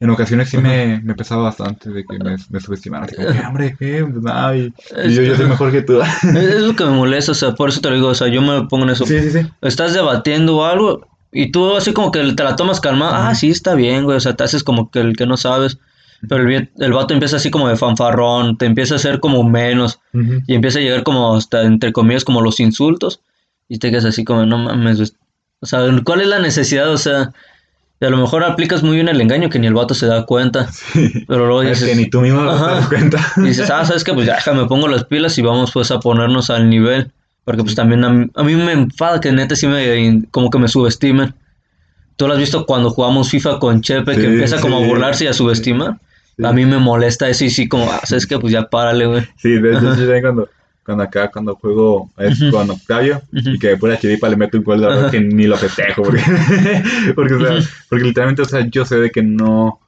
[0.00, 3.06] En ocasiones sí me, me pesaba bastante de que me, me subestimaran.
[3.08, 4.06] Así como, "¿Qué, hombre, ¿qué?
[4.08, 4.72] Pues nada, y,
[5.04, 6.00] y yo, yo soy mejor que tú.
[6.22, 8.40] Es, lo que me molesta, o sea, por eso te lo digo, o sea, yo
[8.40, 9.06] me pongo en eso.
[9.06, 9.40] sí, sí, sí.
[9.62, 13.74] Estás debatiendo algo y tú así como que te la tomas calmada, ah, sí, está
[13.74, 15.78] bien, güey, o sea, te haces como que el que no sabes.
[16.28, 20.00] Pero el, el vato empieza así como de fanfarrón, te empieza a hacer como menos
[20.12, 20.40] Ujú.
[20.48, 23.20] y empieza a llegar como hasta, entre comillas, como los insultos
[23.68, 25.14] y te quedas así como, no mames,
[25.60, 26.90] o sea, ¿cuál es la necesidad?
[26.90, 27.32] O sea,
[28.00, 30.24] y a lo mejor aplicas muy bien el engaño que ni el vato se da
[30.26, 31.24] cuenta, Sí.
[31.26, 33.18] pero luego Es dices, que ni tú mismo te das cuenta.
[33.38, 34.12] y dices, ah, ¿sabes qué?
[34.14, 37.10] Pues ya, déjame pongo las pilas y vamos pues a ponernos al nivel.
[37.44, 40.58] Porque pues también a mí, a mí me enfada que neta sí me, como que
[40.58, 41.34] me subestimen.
[42.16, 45.24] Tú lo has visto cuando jugamos FIFA con Chepe, que Sí, empieza como a burlarse
[45.24, 45.96] y a subestimar.
[46.44, 48.38] A mí me molesta eso y sí como, ah, ¿sabes qué?
[48.38, 49.22] Pues ya párale, güey.
[49.36, 50.48] Sí, de hecho, cuando,
[50.88, 54.64] cuando acá, cuando juego, es cuando Octavio, y que de pura chiripa le meto un
[54.64, 55.10] gol, la verdad Ajá.
[55.10, 56.22] que ni lo festejo, porque,
[57.14, 59.80] porque, o sea, porque literalmente, o sea, yo sé de que no,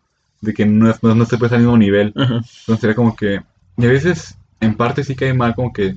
[0.42, 3.40] de que no, no, no se puede al mismo nivel, entonces sería como que,
[3.78, 5.94] y a veces, en parte sí cae mal como que,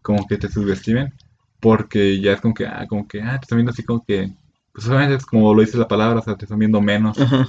[0.00, 1.12] como que te subestimen,
[1.60, 4.30] porque ya es como que, ah, como que, ah, te están viendo así como que,
[4.72, 7.46] pues obviamente es como lo dice la palabra, o sea, te están viendo menos, Ajá.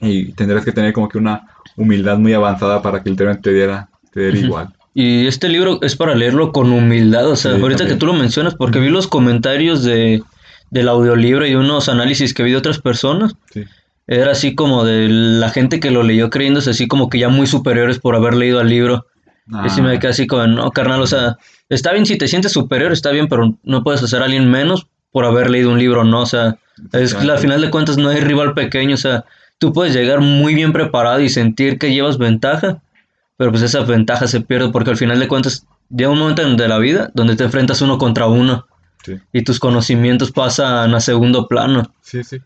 [0.00, 3.88] y tendrás que tener como que una humildad muy avanzada para que literalmente te diera,
[4.12, 4.74] te diera igual.
[4.94, 7.96] Y este libro es para leerlo con humildad, o sea, Sí, ahorita también.
[7.96, 10.22] que tú lo mencionas, porque vi los comentarios de,
[10.70, 13.64] del audiolibro y unos análisis que vi de otras personas, Sí.
[14.06, 17.46] era así como de la gente que lo leyó creyéndose así como que ya muy
[17.48, 19.06] superiores por haber leído al libro.
[19.66, 19.98] Y sí me Ah.
[19.98, 21.36] quedé así como, no, carnal, o sea,
[21.68, 24.86] está bien si te sientes superior, está bien, pero no puedes hacer a alguien menos
[25.10, 26.20] por haber leído un libro, ¿no?
[26.22, 26.56] O sea,
[26.92, 29.24] es que al final de cuentas no hay rival pequeño, o sea,
[29.58, 32.82] tú puedes llegar muy bien preparado y sentir que llevas ventaja,
[33.36, 36.56] pero pues esa ventaja se pierde porque al final de cuentas llega un momento en-
[36.56, 38.66] de la vida donde te enfrentas uno contra uno
[39.04, 41.92] Sí, y tus conocimientos pasan a segundo plano.
[42.00, 42.38] sí, sí.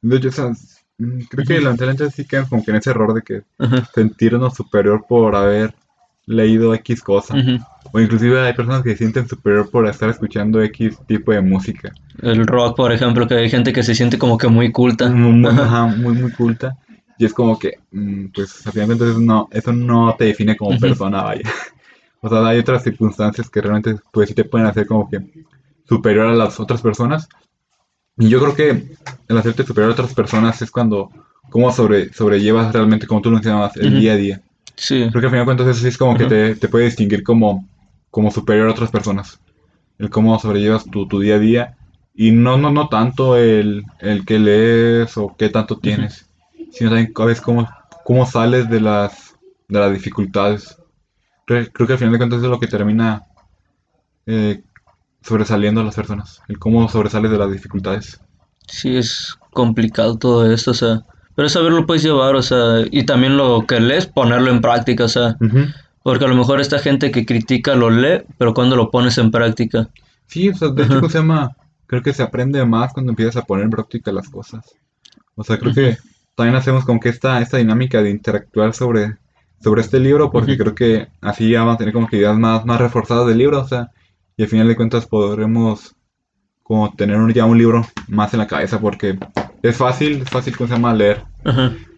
[0.00, 0.52] De hecho, o sea,
[1.28, 5.04] creo que lamentablemente sí quedan como que en ese error de que Ajá, sentirnos superior
[5.06, 5.74] por haber
[6.24, 7.34] leído X cosa.
[7.92, 11.92] O inclusive hay personas que se sienten superior por estar escuchando X tipo de música.
[12.22, 15.08] El rock, por ejemplo, que hay gente que se siente como que muy culta.
[15.08, 16.76] Muy, ajá, muy, muy culta.
[17.18, 20.56] Y es como que, mm, pues, al final de cuentas, no, eso no te define
[20.56, 21.42] como persona, vaya.
[22.20, 25.20] O sea, hay otras circunstancias que realmente, pues, sí te pueden hacer como que
[25.88, 27.28] superior a las otras personas.
[28.16, 28.96] Y yo creo que
[29.28, 31.10] el hacerte superior a otras personas es cuando,
[31.48, 34.42] cómo sobre, sobrellevas realmente, como tú lo mencionabas, el día a día.
[34.74, 35.06] Sí.
[35.10, 37.22] Creo que al final de cuentas eso sí es como que te, te puede distinguir
[37.22, 37.68] como,
[38.10, 39.40] como superior a otras personas.
[39.98, 41.76] El cómo sobrellevas tu, tu día a día.
[42.14, 46.27] Y no, no, no tanto el, el que lees o qué tanto tienes,
[46.70, 47.68] sino también a veces cómo,
[48.04, 49.34] cómo sales de las,
[49.68, 50.76] de las dificultades.
[51.46, 53.22] Creo, creo que al final de cuentas es lo que termina
[54.26, 54.62] eh,
[55.22, 56.42] sobresaliendo a las personas.
[56.48, 58.20] El cómo sobresales de las dificultades.
[58.66, 61.02] Sí, es complicado todo esto, o sea,
[61.34, 65.08] pero saberlo puedes llevar, o sea, y también lo que lees, ponerlo en práctica, o
[65.08, 65.36] sea,
[66.02, 69.30] porque a lo mejor esta gente que critica lo lee, pero cuando lo pones en
[69.30, 69.88] práctica.
[70.26, 71.00] Sí, o sea, de hecho, Ajá.
[71.00, 71.56] ¿cómo se llama?
[71.86, 74.64] Creo que se aprende más cuando empiezas a poner en práctica las cosas.
[75.34, 75.96] O sea, creo que
[76.38, 79.16] también hacemos como que esta, esta dinámica de interactuar sobre,
[79.60, 82.64] sobre este libro, porque creo que así ya vamos a tener como que ideas más,
[82.64, 83.90] más reforzadas del libro, o sea,
[84.36, 85.96] y al final de cuentas podremos
[86.62, 89.18] como tener un, ya un libro más en la cabeza, porque
[89.64, 90.94] es fácil, es fácil, ¿cómo se llama?
[90.94, 91.24] Leer.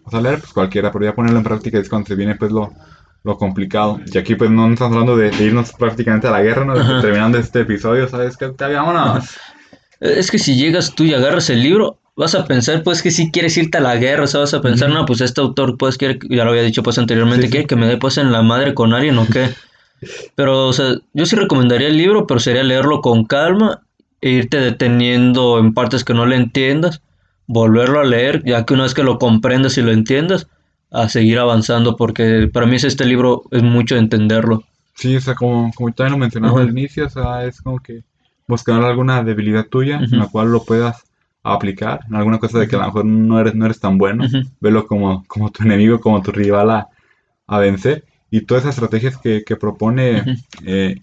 [0.05, 2.51] O sea, leer pues cualquiera, pero ya ponerlo en práctica es cuando se viene pues
[2.51, 2.73] lo,
[3.23, 3.99] lo complicado.
[4.11, 6.73] Y aquí pues no estamos hablando de, de irnos prácticamente a la guerra, ¿no?
[6.73, 8.45] Que terminando este episodio, ¿sabes qué?
[8.45, 9.37] Octavio, vámonos.
[9.99, 13.31] Es que si llegas tú y agarras el libro, vas a pensar pues que si
[13.31, 15.97] quieres irte a la guerra, o sea, vas a pensar, no, pues este autor pues
[15.97, 17.51] quiere, ya lo había dicho pues anteriormente, Sí, sí.
[17.51, 19.49] quiere que me dé pues en la madre con alguien o qué.
[20.35, 23.81] Pero, o sea, yo sí recomendaría el libro, pero sería leerlo con calma
[24.21, 27.01] e irte deteniendo en partes que no le entiendas,
[27.47, 30.47] volverlo a leer, ya que una vez que lo comprendas y lo entiendas,
[30.91, 34.63] a seguir avanzando, porque para mí es este libro es mucho entenderlo.
[34.95, 38.03] Sí, o sea, como, como también lo mencionaba al inicio, o sea, es como que
[38.47, 41.03] buscar alguna debilidad tuya en la cual lo puedas
[41.43, 44.25] aplicar, en alguna cosa de que a lo mejor no eres, no eres tan bueno,
[44.25, 44.47] Ujú.
[44.59, 46.87] verlo como, como tu enemigo, como tu rival a,
[47.47, 50.95] a vencer, y todas esas estrategias que, que propone, eh,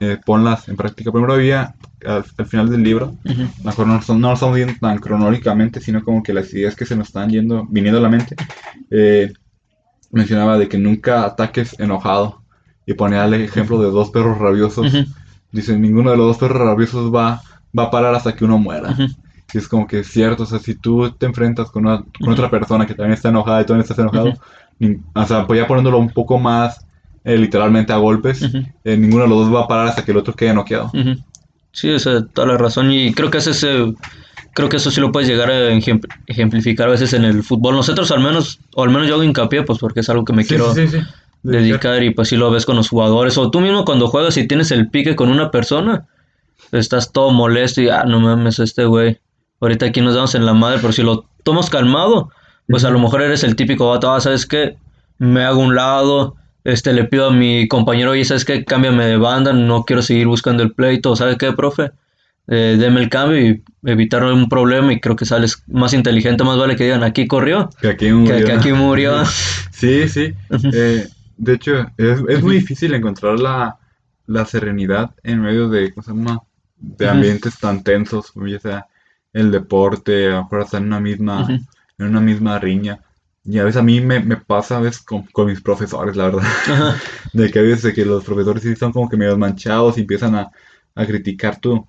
[0.00, 1.12] eh, ponlas en práctica.
[1.12, 4.56] Primero había, al, al final del libro, a lo mejor no, son- no lo estamos
[4.56, 8.02] viendo tan cronológicamente, sino como que las ideas que se nos están yendo, viniendo a
[8.02, 8.34] la mente,
[8.90, 9.32] eh,
[10.10, 12.42] mencionaba de que nunca ataques enojado,
[12.84, 14.92] y ponía el ejemplo de dos perros rabiosos.
[15.52, 17.40] Dice, ninguno de los dos perros rabiosos va,
[17.78, 18.96] va a parar hasta que uno muera.
[19.54, 22.32] Y es como que es cierto, o sea, si tú te enfrentas con, una- con
[22.32, 24.32] otra persona que también está enojada y tú también estás enojado,
[25.14, 26.86] o sea, pues ya poniéndolo un poco más
[27.24, 28.42] eh, literalmente a golpes,
[28.84, 30.90] eh, ninguno de los dos va a parar hasta que el otro quede noqueado.
[30.94, 31.16] Ujú.
[31.72, 32.90] Sí, o sea, toda la razón.
[32.92, 33.96] Y creo que ese es el,
[34.54, 37.74] creo que eso sí lo puedes llegar a ejem- ejemplificar a veces en el fútbol.
[37.76, 40.42] Nosotros al menos, o al menos yo hago hincapié, pues porque es algo que me
[40.42, 41.04] Sí, quiero sí, sí, sí.
[41.42, 43.38] dedicar y pues sí lo ves con los jugadores.
[43.38, 46.06] O tú mismo cuando juegas y tienes el pique con una persona,
[46.72, 49.18] estás todo molesto y, ah, no mames, este güey,
[49.62, 52.30] ahorita aquí nos damos en la madre, pero si lo tomas calmado,
[52.68, 54.76] pues a lo mejor eres el típico vato, ah, ¿sabes qué?
[55.18, 58.64] Me hago un lado, este, le pido a mi compañero, oye, ¿sabes qué?
[58.64, 61.92] Cámbiame de banda, no quiero seguir buscando el pleito, ¿sabes qué, profe?
[62.48, 66.58] Eh, deme el cambio y evitar un problema y creo que sales más inteligente, más
[66.58, 68.44] vale que digan, aquí corrió, Que aquí murió.
[68.44, 69.22] que aquí murió.
[69.72, 70.32] Sí, sí.
[70.72, 73.78] Eh, de hecho, es, es muy difícil encontrar la,
[74.26, 76.40] la serenidad en medio de, ¿cómo se llama?
[76.78, 78.86] de ambientes tan tensos, ya sea
[79.32, 81.52] el deporte, a hasta en una misma,
[81.98, 83.00] en una misma riña.
[83.44, 86.24] Y a veces a mí me, me pasa a veces con, con mis profesores, la
[86.26, 87.02] verdad, Ajá.
[87.32, 90.02] de que a veces de que los profesores sí son como que medio manchados y
[90.02, 90.50] empiezan a,
[90.94, 91.86] a criticar tu,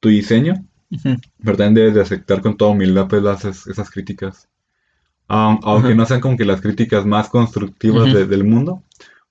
[0.00, 0.54] tu diseño,
[0.90, 1.16] Ujú.
[1.42, 4.48] pero también debes de aceptar con toda humildad pues las, es- esas críticas.
[5.28, 5.94] Aun- aunque Ajá.
[5.94, 8.82] no sean como que las críticas más constructivas de- del mundo,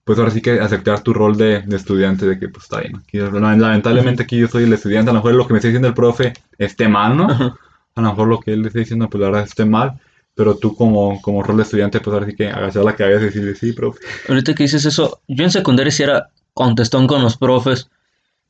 [0.08, 2.96] pues ahora sí que aceptar tu rol de, de estudiante, de que pues está bien.
[2.96, 5.90] Aquí, lamentablemente aquí yo soy el estudiante, a lo mejor lo que me está diciendo
[5.90, 7.28] el profe esté mal, ¿no?
[7.28, 10.00] A lo mejor lo que él le está diciendo pues la verdad esté mal,
[10.34, 13.26] pero tú como, como rol de estudiante pues ahora sí que agachar la cabeza y
[13.26, 14.00] decirle sí, profe.
[14.30, 17.90] Ahorita que dices eso, yo en secundaria sí era contestón con los profes.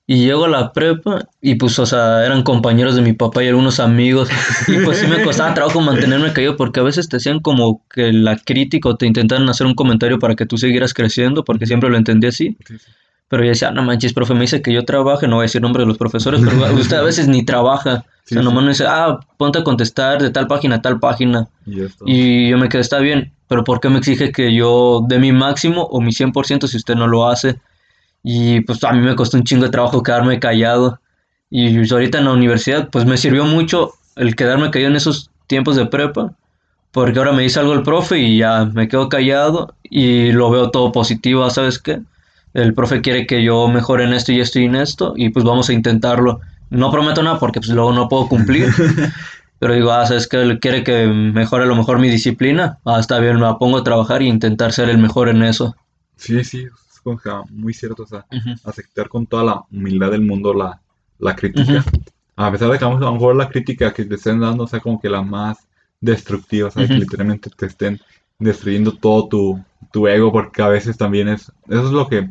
[0.09, 3.49] Y llego a la prepa y pues, o sea, eran compañeros de mi papá y
[3.49, 4.29] algunos amigos.
[4.67, 8.13] Y pues sí me costaba trabajo mantenerme caído porque a veces te hacían como que
[8.13, 11.89] la crítica o te intentaban hacer un comentario para que tú siguieras creciendo, porque siempre
[11.89, 12.57] lo entendí así.
[12.65, 12.85] Sí, sí.
[13.27, 15.47] Pero yo decía, "Ah, no manches, profe, me dice que yo trabaje, no voy a
[15.47, 18.05] decir nombre de los profesores, pero usted a veces ni trabaja.
[18.23, 20.99] Sí, o sea, nomás me dice, ah, ponte a contestar de tal página a tal
[21.01, 21.49] página.
[21.65, 21.81] Y.
[22.05, 25.33] Y yo me quedé, está bien, pero ¿por qué me exige que yo dé mi
[25.33, 27.59] máximo o mi 100% si usted no lo hace?
[28.29, 30.99] Y pues a mí me costó un chingo de trabajo quedarme callado.
[31.49, 35.31] Y pues, ahorita en la universidad, pues me sirvió mucho el quedarme callado en esos
[35.47, 36.33] tiempos de prepa,
[36.91, 40.71] porque ahora me dice algo el profe y ya me quedo callado y lo veo
[40.71, 42.01] todo positivo, "Ah, ¿sabes qué?
[42.53, 45.45] El profe quiere que yo mejore en esto y esto y en esto, y pues
[45.45, 46.41] vamos a intentarlo.
[46.69, 48.67] No prometo nada porque pues luego no puedo cumplir.
[49.59, 50.41] Pero digo, ah, ¿sabes qué?
[50.41, 52.77] Él quiere que mejore a lo mejor mi disciplina.
[52.83, 55.75] Ah, está bien, me pongo a trabajar y intentar ser el mejor en eso.
[56.17, 56.67] Sí, sí,
[57.49, 58.25] muy cierto, o sea,
[58.63, 60.79] aceptar con toda la humildad del mundo la,
[61.19, 61.83] la crítica.
[62.35, 64.99] A pesar de que a lo mejor la crítica que te estén dando sea como
[64.99, 65.57] que la más
[65.99, 67.99] destructiva, o sea, que literalmente te estén
[68.39, 72.29] destruyendo todo tu, tu ego, porque a veces también es, eso es lo que,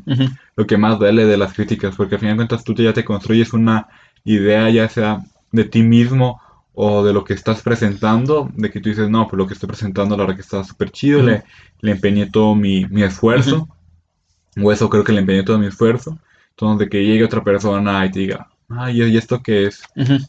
[0.55, 3.05] lo que más duele de las críticas, porque al final de cuentas tú ya te
[3.05, 3.89] construyes una
[4.25, 6.41] idea, ya sea de ti mismo
[6.75, 9.69] o de lo que estás presentando, de que tú dices, no, pues lo que estoy
[9.69, 11.43] presentando la verdad que está súper chido, le,
[11.81, 13.69] le empeñé todo mi, mi esfuerzo,
[14.62, 16.19] o eso creo que le empeñé todo mi esfuerzo,
[16.51, 19.83] entonces de que llegue otra persona y te diga, ay, ¿y esto qué es?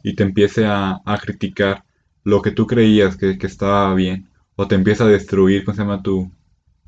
[0.03, 1.83] y te empiece a, a criticar
[2.23, 5.81] lo que tú creías que, que estaba bien, o te empieza a destruir, ¿cómo se
[5.81, 6.01] llama?
[6.03, 6.31] Tu,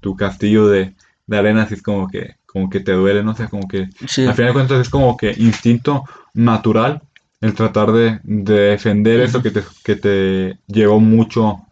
[0.02, 0.96] tu castillo de,
[1.28, 4.26] de arena, así es como que, como que te duele, no sé, como que Sí,
[4.26, 7.02] al final de cuentas es como que instinto natural
[7.42, 11.66] el tratar de, de defender eso que te, que te llevó mucho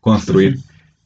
[0.00, 0.58] construir.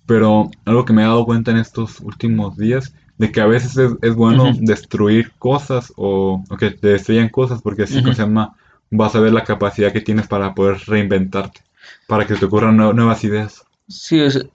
[0.07, 3.77] Pero algo que me he dado cuenta en estos últimos días, de que a veces
[3.77, 8.23] es, es bueno destruir cosas o, o que te destruyan cosas, porque así como se
[8.23, 8.55] llama,
[8.91, 11.61] vas a ver la capacidad que tienes para poder reinventarte,
[12.07, 13.63] para que te ocurran nue- nuevas ideas.
[13.89, 14.47] sí, es-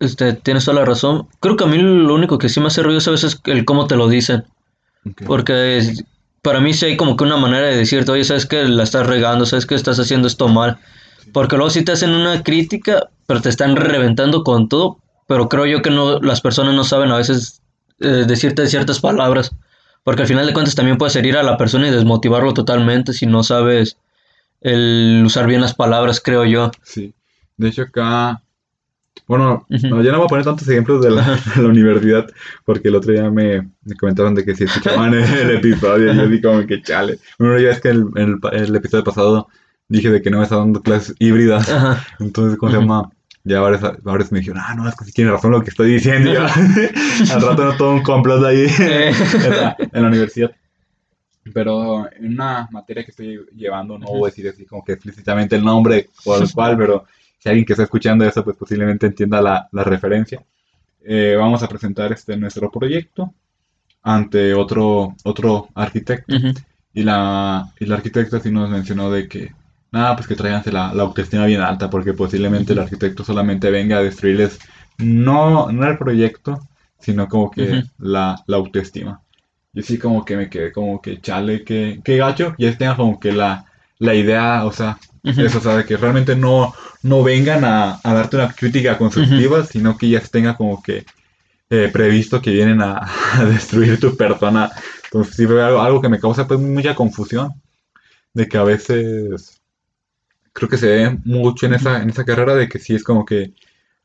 [0.00, 1.26] este, tienes toda la razón.
[1.40, 3.64] Creo que a mí lo único que sí me hace ruido a veces es el
[3.64, 4.44] cómo te lo dicen.
[5.26, 6.04] Porque es-
[6.42, 9.06] para mí sí hay como que una manera de decirte, oye, sabes que la estás
[9.06, 10.78] regando, sabes que estás haciendo esto mal.
[11.32, 14.98] Porque luego sí te hacen una crítica, pero te están reventando con todo.
[15.26, 17.60] Pero creo yo que no, las personas no saben a veces
[18.00, 19.54] eh, decirte ciertas palabras.
[20.04, 23.26] Porque al final de cuentas también puedes herir a la persona y desmotivarlo totalmente si
[23.26, 23.98] no sabes
[24.60, 26.70] el usar bien las palabras, creo yo.
[26.82, 27.14] Sí.
[27.56, 28.42] De hecho acá,
[29.26, 31.22] bueno, no, ya no voy a poner tantos ejemplos de la,
[31.56, 32.26] de la universidad,
[32.64, 36.22] porque el otro día me, me comentaron de que si escuchaban el episodio, y yo
[36.22, 37.18] así como que chale.
[37.38, 39.48] Bueno, ya es que el, el, el episodio pasado
[39.88, 42.04] dije de que no me estaba dando clases híbridas, Ajá.
[42.20, 43.10] entonces, ¿cómo se llama?
[43.48, 46.32] Ya varios, varios me dijeron, ah, no, es que tiene razón lo que estoy diciendo.
[46.32, 46.42] Yo,
[47.32, 50.50] al rato no todo un complot ahí en, la, en la universidad.
[51.54, 55.56] Pero en una materia que estoy llevando, no voy a decir así como que explícitamente
[55.56, 57.06] el nombre por el cual, pero
[57.38, 60.44] si alguien que está escuchando eso, pues posiblemente entienda la, la referencia.
[61.02, 63.32] Eh, vamos a presentar este nuestro proyecto
[64.02, 66.36] ante otro, otro arquitecto.
[66.36, 66.52] Ujú.
[66.92, 69.54] Y la, y la arquitecta sí nos mencionó de que,
[69.92, 73.98] nada, pues que tráiganse la, la autoestima bien alta, porque posiblemente el arquitecto solamente venga
[73.98, 74.58] a destruirles
[74.98, 76.60] no, no el proyecto,
[76.98, 79.22] sino como que la, la autoestima.
[79.72, 82.96] Yo sí como que me quedé como que chale, que, que gacho, y es tenga
[82.96, 83.64] como que la,
[83.98, 84.98] la idea, o sea.
[85.24, 86.72] Eso, o sea, de que realmente no,
[87.02, 91.04] no vengan a, a darte una crítica constructiva, sino que ya tenga como que
[91.68, 94.70] eh, previsto que vienen a, a destruir tu persona.
[95.04, 97.52] Entonces, sí, algo, algo que me causa pues mucha confusión,
[98.32, 99.60] de que a veces
[100.58, 103.24] creo que se ve mucho en esa, en esa carrera de que sí es como
[103.24, 103.52] que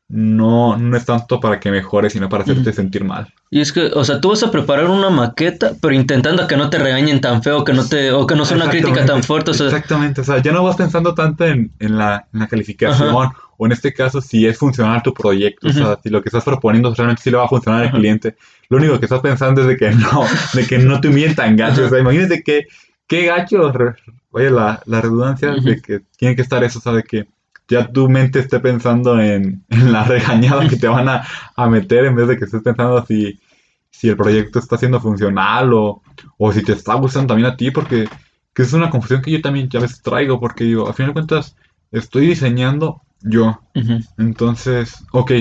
[0.08, 2.72] no, no es tanto para que mejores, sino para hacerte Ujú.
[2.72, 3.32] sentir mal.
[3.50, 6.68] Y es que, o sea, tú vas a preparar una maqueta, pero intentando que no
[6.70, 9.52] te regañen tan feo, que no te, o que no sea una crítica tan fuerte,
[9.52, 12.46] o sea, Exactamente, o sea, ya no vas pensando tanto en, en la, en la
[12.48, 13.14] calificación,
[13.56, 15.80] o en este caso, si es funcional tu proyecto, Ujú.
[15.80, 17.96] o sea, si lo que estás proponiendo realmente sí le va a funcionar al Ajá.
[17.96, 18.36] cliente.
[18.68, 21.56] Lo único que estás pensando es de que no, de que no te humillen tan
[21.56, 21.86] gacho.
[21.86, 22.66] O sea, imagínate que,
[23.06, 23.72] qué gacho,
[24.34, 25.60] oye, la, la redundancia Ujú.
[25.62, 27.28] de que tiene que estar eso, de que
[27.68, 31.24] ya tu mente esté pensando en, en la regañada que te van a,
[31.56, 33.40] a meter en vez de que estés pensando si,
[33.90, 36.02] si el proyecto está siendo funcional o,
[36.38, 38.08] o si te está gustando también a ti, porque
[38.54, 41.10] que es una confusión que yo también ya a veces traigo, porque digo, al final
[41.10, 41.56] de cuentas,
[41.90, 43.60] estoy diseñando yo.
[44.16, 45.32] Entonces, ok,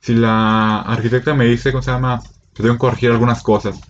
[0.00, 2.20] si la arquitecta me dice, ¿cómo se llama?
[2.54, 3.80] Que tengo que corregir algunas cosas,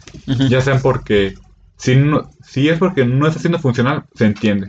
[0.47, 1.35] ya sean porque,
[1.79, 4.69] si, no, si es porque no está siendo funcional, se entiende.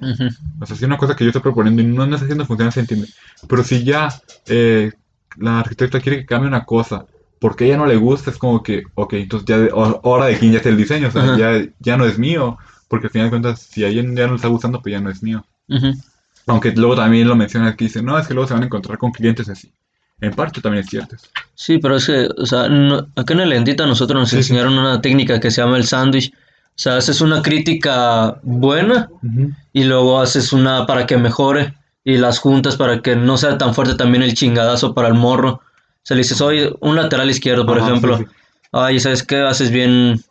[0.60, 2.46] O sea, si es una cosa que yo estoy proponiendo y no, no está siendo
[2.46, 3.08] funcional, se entiende.
[3.48, 4.10] Pero si ya
[4.48, 4.92] eh,
[5.38, 7.06] la arquitecta quiere que cambie una cosa,
[7.40, 10.26] porque a ella no le gusta, es como que, ok, entonces ya, de- ho- hora
[10.26, 13.12] de quien ya esté el diseño, o sea, ya, ya no es mío, porque al
[13.12, 15.22] final de cuentas, si a ella ya no le está gustando, pues ya no es
[15.24, 15.46] mío.
[16.48, 18.98] Aunque luego también lo menciona que dice, no, es que luego se van a encontrar
[18.98, 19.72] con clientes así.
[20.20, 21.16] En parte también es cierto.
[21.54, 24.54] Sí, pero es que, o sea, no- acá en el Endita nosotros nos Sí, sí.
[24.54, 26.32] enseñaron una técnica que se llama el sándwich.
[26.78, 29.10] O sea, haces una crítica buena
[29.74, 33.74] y luego haces una para que mejore y las juntas para que no sea tan
[33.74, 35.54] fuerte también el chingadazo para el morro.
[35.54, 35.62] O
[36.04, 38.18] sea, le dices, oye, un lateral izquierdo, por Ajá, ejemplo.
[38.18, 38.32] sí, sí.
[38.72, 39.42] Ay, ¿sabes qué?
[39.42, 40.24] Haces bien,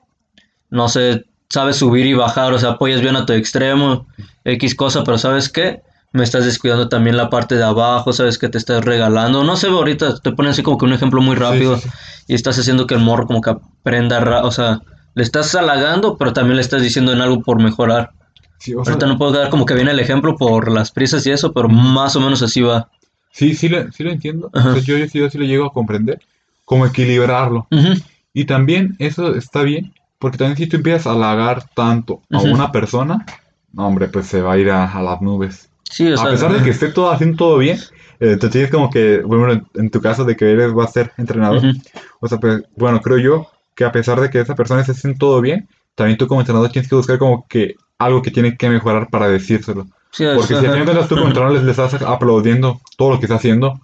[0.70, 4.06] no sé, sabes subir y bajar, o sea, apoyas bien a tu extremo,
[4.44, 5.82] X cosa, pero ¿sabes qué?
[6.12, 9.42] Me estás descuidando también la parte de abajo, ¿sabes qué te estás regalando?
[9.42, 11.88] No sé, ahorita te ponen así como que un ejemplo muy rápido sí,
[12.28, 14.80] y estás haciendo que el morro como que aprenda, o sea,
[15.16, 18.12] le estás halagando, pero también le estás diciendo en algo por mejorar.
[18.58, 21.26] Sí, o sea, Ahorita no puedo dar como que viene el ejemplo por las prisas
[21.26, 22.88] y eso, pero más o menos así va.
[23.32, 24.50] sí, sí, lo, sí lo entiendo.
[24.54, 26.20] O sea, yo, yo, sí- yo sí lo llego a comprender.
[26.64, 27.66] Como equilibrarlo.
[27.70, 27.94] Ujú,
[28.34, 32.48] Y también eso está bien, porque también si tú empiezas a halagar tanto a Ujú.
[32.54, 33.24] una persona,
[33.72, 35.68] no, hombre, pues se va a ir a, a las nubes.
[35.84, 37.78] Sí, o a sea, pesar de que esté todo haciendo todo bien,
[38.20, 40.92] eh, te tienes como que, bueno, en, en tu caso de que eres, vas a
[40.92, 41.72] ser entrenador, ujú,
[42.20, 43.46] o sea, pues, bueno, creo yo
[43.76, 46.70] que a pesar de que esa persona esté haciendo todo bien, también tú como entrenador
[46.70, 49.86] tienes que buscar como que algo que tiene que mejorar para decírselo.
[50.10, 53.26] sí, Porque si al final tú como entrenador les, les estás aplaudiendo todo lo que
[53.26, 53.80] está haciendo,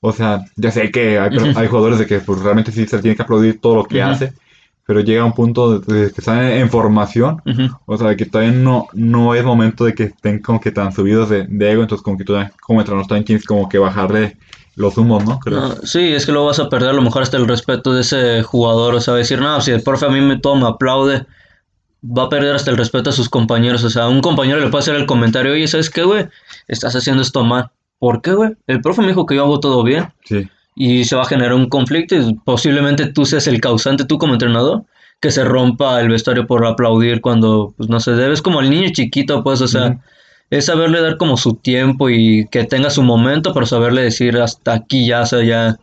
[0.00, 3.16] o sea, ya sé que hay, jugadores de que pues, realmente sí se le tiene
[3.16, 4.32] que aplaudir todo lo que hace,
[4.84, 7.40] pero llega un punto de, de que están en formación,
[7.86, 11.28] o sea, que todavía no, no es momento de que estén como que tan subidos
[11.28, 14.36] de, de ego, entonces como que tú como entrenador también tienes como que bajarle
[14.74, 15.38] los humos, ¿no?
[15.38, 15.60] Creo.
[15.60, 18.02] No, sí, es que luego vas a perder a lo mejor hasta el respeto de
[18.02, 21.26] ese jugador, o sea, decir, no, si el profe a mí me todo me aplaude,
[22.04, 24.82] va a perder hasta el respeto a sus compañeros, o sea, un compañero le puede
[24.82, 26.28] hacer el comentario, oye, ¿sabes qué, güey?
[26.68, 27.70] Estás haciendo esto mal.
[27.98, 28.50] ¿Por qué, güey?
[28.66, 31.54] El profe me dijo que yo hago todo bien Sí, y se va a generar
[31.54, 34.84] un conflicto y posiblemente tú seas el causante, tú como entrenador,
[35.20, 38.34] que se rompa el vestuario por aplaudir cuando pues no se debe.
[38.34, 40.00] Es como el niño chiquito, pues, o sea.
[40.52, 44.74] Es saberle dar como su tiempo y que tenga su momento, pero saberle decir hasta
[44.74, 45.78] aquí ya, o sea, ya,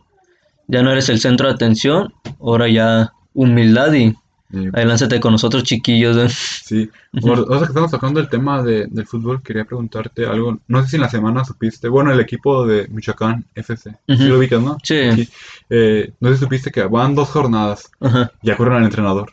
[0.68, 4.14] ya no eres el centro de atención, ahora ya humildad y
[4.52, 6.16] y- ahí lánzate con nosotros chiquillos.
[6.16, 6.28] ¿eh?
[6.64, 6.90] sí.
[7.22, 10.58] Ahora ahora que estamos tocando el tema de, del fútbol, quería preguntarte algo.
[10.68, 14.24] No sé si en la semana supiste, bueno, el equipo de Michoacán FC, sí Ujú.
[14.24, 14.76] lo ubicas, ¿no?
[14.82, 15.28] Sí.
[15.68, 19.32] Eh, no sé si supiste que van dos jornadas, Ajá, ya corren al entrenador.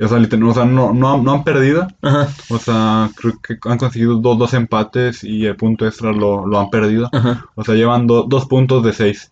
[0.00, 3.58] O sea, o sea, no, no, han- no han perdido, ajá, o sea, creo que
[3.68, 7.08] han conseguido dos, dos empates y el punto extra lo, lo han perdido.
[7.12, 7.44] ajá.
[7.54, 9.30] O sea, llevan do- dos puntos de seis.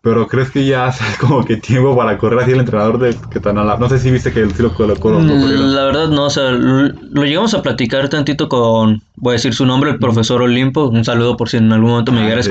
[0.00, 3.40] Pero ¿crees que ya es como que tiempo para correr así el entrenador de que
[3.40, 3.76] tan a la...
[3.76, 5.10] No sé si viste que sí lo colocó.
[5.10, 5.66] lo- lo corrieron.
[5.68, 9.34] Mm, La verdad no, o sea, lo, lo llegamos a platicar tantito con, voy a
[9.34, 12.22] decir su nombre, el profesor Olimpo, un saludo por si en algún momento me Ah,
[12.22, 12.50] llegara a sí.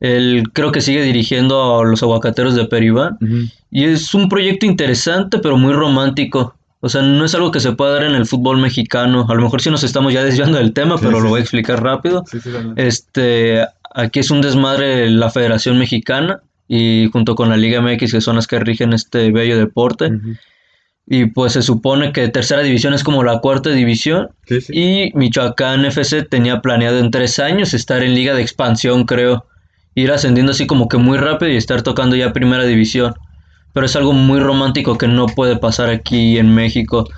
[0.00, 3.18] Él creo que sigue dirigiendo a los aguacateros de Peribán
[3.70, 6.54] y es un proyecto interesante pero muy romántico.
[6.80, 9.26] O sea, no es algo que se pueda dar en el fútbol mexicano.
[9.28, 11.38] A lo mejor sí nos estamos ya desviando del tema, Sí, pero sí, lo voy
[11.38, 12.22] a explicar rápido.
[12.30, 12.38] Sí.
[12.76, 18.20] Este, aquí es un desmadre la Federación Mexicana y junto con la Liga MX, que
[18.20, 20.10] son las que rigen este bello deporte.
[21.06, 24.30] Y pues se supone que tercera división es como la cuarta división.
[24.68, 29.46] Y Michoacán FC tenía planeado en tres años estar en liga de expansión, creo.
[29.96, 33.14] Ir ascendiendo así como que muy rápido y estar tocando ya primera división.
[33.72, 37.08] Pero es algo muy romántico que no puede pasar aquí en México.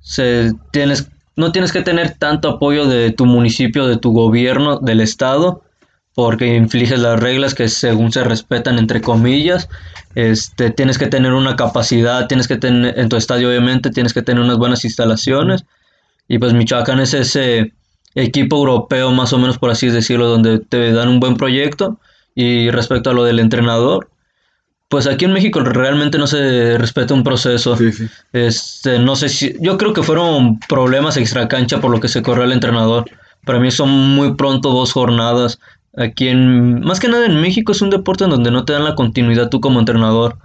[0.00, 5.00] Se, tienes no tienes que tener tanto apoyo de tu municipio, de tu gobierno, del
[5.00, 5.62] estado,
[6.14, 9.68] porque infliges las reglas que según se respetan entre comillas.
[10.14, 14.20] Este, tienes que tener una capacidad, tienes que tener en tu estadio obviamente tienes que
[14.20, 15.64] tener unas buenas instalaciones.
[16.28, 17.72] Y pues Michoacán es ese
[18.14, 21.98] equipo europeo más o menos por así decirlo donde te dan un buen proyecto
[22.34, 24.08] y respecto a lo del entrenador,
[24.92, 27.76] pues aquí en México realmente no se respeta un proceso.
[27.78, 28.06] Sí, sí.
[28.34, 29.54] Este, no sé si.
[29.58, 33.06] Yo creo que fueron problemas extra cancha por lo que se corrió el entrenador.
[33.46, 35.60] Para mí son muy pronto dos jornadas.
[35.96, 36.80] Aquí en.
[36.80, 39.48] Más que nada en México es un deporte en donde no te dan la continuidad
[39.48, 40.36] tú como entrenador.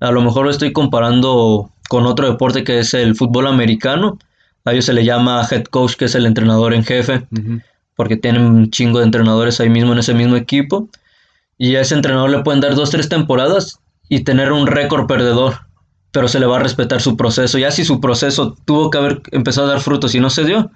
[0.00, 4.18] A lo mejor estoy comparando con otro deporte que es el fútbol americano.
[4.64, 7.26] A ellos se le llama head coach, que es el entrenador en jefe.
[7.96, 10.88] Porque tienen un chingo de entrenadores ahí mismo en ese mismo equipo.
[11.62, 15.66] Y a ese entrenador le pueden dar dos, tres temporadas y tener un récord perdedor.
[16.10, 17.58] Pero se le va a respetar su proceso.
[17.58, 20.70] Ya si su proceso tuvo que haber empezado a dar frutos y no se dio,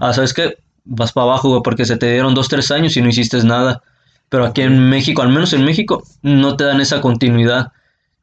[0.00, 0.58] ah, ¿sabes qué?
[0.84, 3.82] Vas para abajo, güey, porque se te dieron dos, tres años y no hiciste nada.
[4.28, 7.72] Pero aquí en México, al menos en México, no te dan esa continuidad.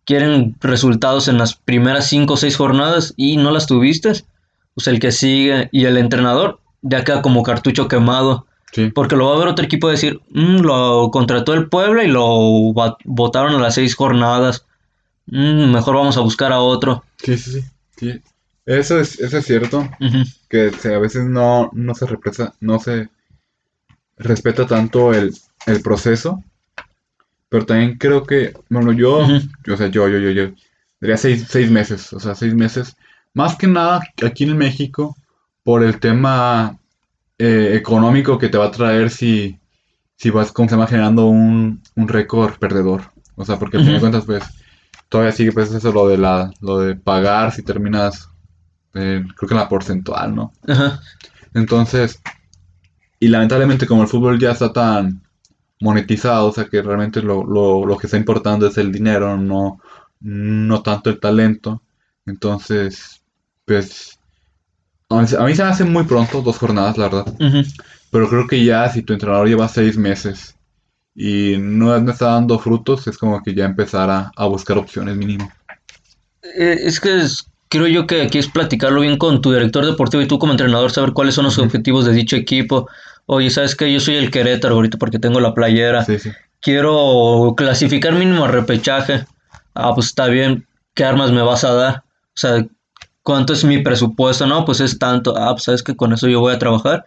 [0.06, 4.24] Quieren resultados en las primeras cinco o seis jornadas y no las tuviste.
[4.74, 8.48] Pues el que sigue y el entrenador ya queda como cartucho quemado.
[8.76, 8.90] Sí.
[8.94, 12.26] Porque lo va a ver otro equipo decir, "Mm, lo contrató el Puebla y lo
[13.06, 14.66] votaron a las seis jornadas.
[15.28, 17.04] Mm, mejor vamos a buscar a otro.
[17.24, 17.62] Sí, sí, sí.
[17.98, 18.22] sí.
[18.66, 19.88] Eso es, eso es cierto.
[20.50, 23.10] Que se- a veces no, no se respeta, no se
[24.18, 25.34] respeta tanto el,
[25.68, 26.44] el proceso,
[27.50, 29.26] pero también creo que, bueno, yo,
[29.66, 30.52] yo, o sea, yo, yo, yo, yo,
[31.00, 32.96] diría seis, seis meses, o sea, seis meses,
[33.34, 35.16] más que nada aquí en México,
[35.64, 36.78] por el tema
[37.38, 39.60] eh, económico que te va a traer si,
[40.18, 43.04] si vas, como se llama, generando un, un récord perdedor,
[43.36, 44.02] o sea, porque al final de Ujú.
[44.02, 44.44] cuentas, pues,
[45.10, 48.30] todavía sigue, pues, eso, lo de la, lo de pagar si terminas,
[48.96, 50.54] eh, creo que la porcentual, ¿no?
[50.68, 51.02] ajá,
[51.54, 52.22] Entonces,
[53.20, 55.24] y lamentablemente como el fútbol ya está tan
[55.82, 59.80] monetizado, o sea que realmente lo, lo, lo que está importando es el dinero, no,
[60.22, 61.84] no tanto el talento.
[62.26, 63.24] Entonces,
[63.66, 64.15] pues,
[65.10, 67.26] a mí, se- a mí se me hace muy pronto, dos jornadas, la verdad.
[68.12, 70.56] Pero creo que ya si tu entrenador lleva seis meses
[71.16, 75.16] y no, no está dando frutos, es como que ya empezar a, a buscar opciones
[75.16, 75.52] mínimo.
[76.44, 80.22] Eh, Es que es- creo yo que aquí es platicarlo bien con tu director deportivo
[80.24, 82.88] y tú como entrenador, saber cuáles son los objetivos de dicho equipo.
[83.26, 83.92] Oye, ¿sabes qué?
[83.92, 86.06] Yo soy el Querétaro ahorita porque tengo la playera.
[86.06, 86.32] Sí, sí.
[86.62, 89.26] Quiero clasificar mínimo a repechaje.
[89.74, 90.68] Ah, pues está bien.
[90.94, 91.98] ¿Qué armas me vas a dar?
[91.98, 92.66] O sea,
[93.26, 94.46] ¿cuánto es mi presupuesto?
[94.46, 95.36] No, pues es tanto.
[95.36, 97.04] Ah, pues sabes que con eso yo voy a trabajar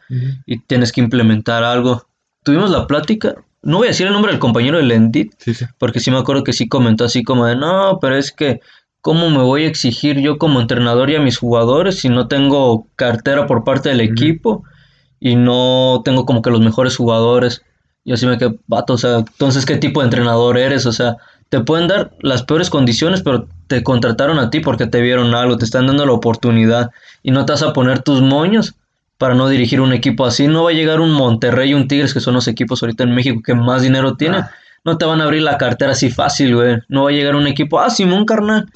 [0.47, 2.07] y tienes que implementar algo.
[2.43, 3.37] Tuvimos la plática.
[3.63, 5.65] No voy a decir el nombre del compañero del Endit, Sí, sí.
[5.79, 8.61] porque sí me acuerdo que sí comentó así como de, no, pero es que,
[9.01, 12.87] ¿cómo me voy a exigir yo como entrenador y a mis jugadores si no tengo
[12.97, 14.65] cartera por parte del equipo
[15.21, 17.63] y no tengo como que los mejores jugadores?
[18.05, 20.87] Y así me quedé, vato, o sea, entonces, ¿qué tipo de entrenador eres?
[20.87, 21.17] O sea,
[21.49, 25.57] te pueden dar las peores condiciones, pero te contrataron a ti porque te vieron algo,
[25.59, 26.91] te están dando la oportunidad
[27.23, 28.75] y no te vas a poner tus moños
[29.17, 30.47] para no dirigir un equipo así.
[30.47, 33.15] No va a llegar un Monterrey y un Tigres, que son los equipos ahorita en
[33.15, 34.41] México que más dinero tienen.
[34.43, 34.51] Ah.
[34.85, 36.77] No te van a abrir la cartera así fácil, güey.
[36.89, 38.67] No va a llegar un equipo, ah, Simón, carnal.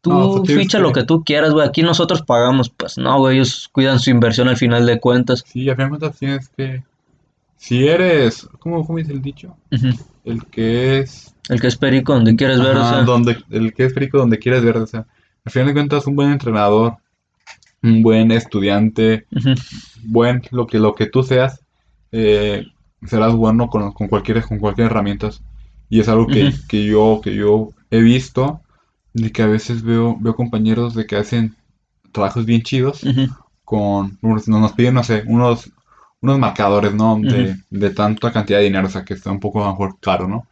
[0.00, 1.68] Tú No, pues ficha que- lo que tú quieras, güey.
[1.68, 2.70] Aquí nosotros pagamos.
[2.70, 5.44] Pues no, güey, ellos cuidan su inversión al final de cuentas.
[5.46, 6.82] Sí, a fin de cuentas tienes que...
[7.58, 8.48] Si eres...
[8.58, 9.54] ¿Cómo, cómo dice el dicho?
[10.24, 11.34] El que es...
[11.50, 13.02] El que es perico, donde quieres ver, o sea.
[13.02, 15.06] donde, el que es perico donde quieres ver, o sea,
[15.44, 16.98] al final de cuentas un buen entrenador,
[17.82, 19.26] un buen estudiante,
[20.04, 21.60] buen lo que lo que tú seas,
[22.12, 22.66] eh,
[23.04, 25.30] serás bueno con, con cualquier con cualquier herramienta.
[25.88, 28.60] Y es algo que, que yo que yo he visto
[29.12, 31.56] de que a veces veo veo compañeros de que hacen
[32.12, 33.26] trabajos bien chidos ujú.
[33.64, 35.68] con nos nos piden no sé unos
[36.20, 39.62] unos marcadores no de, de tanta cantidad de dinero o sea que está un poco
[39.62, 40.46] a lo mejor caro no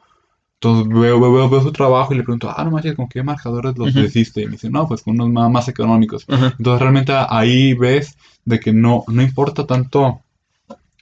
[0.61, 3.79] entonces veo, veo, veo, su trabajo y le pregunto, ah, no manches, ¿con qué marcadores
[3.79, 4.43] los hiciste?
[4.43, 6.27] Y me dice, no, pues con unos más, económicos.
[6.59, 10.21] Entonces realmente ahí ves de que no, no importa tanto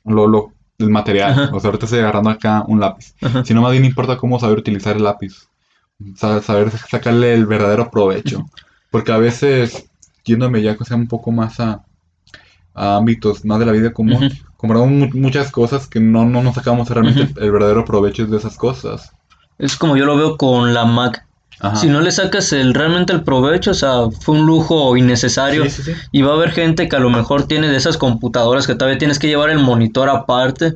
[0.05, 1.43] lo, lo, el material.
[1.53, 3.15] O sea, ahorita estoy agarrando acá un lápiz.
[3.45, 5.49] Sino más bien importa cómo saber utilizar el lápiz.
[6.17, 8.47] Sa- Saber sacarle el verdadero provecho.
[8.91, 9.89] Porque a veces,
[10.25, 11.85] yéndome ya que sea un poco más a,
[12.75, 16.55] a ámbitos más de la vida común, compramos mu- muchas cosas que no, no nos
[16.55, 19.13] sacamos realmente el verdadero provecho de esas cosas.
[19.59, 21.25] Es como yo lo veo con la Mac.
[21.59, 21.77] Ajá.
[21.77, 25.65] Si no le sacas el, realmente el provecho, o sea, fue un lujo innecesario.
[25.65, 25.93] Sí, sí, sí.
[26.13, 28.99] Y va a haber gente que a lo mejor tiene de esas computadoras que todavía
[28.99, 30.75] tienes que llevar el monitor aparte,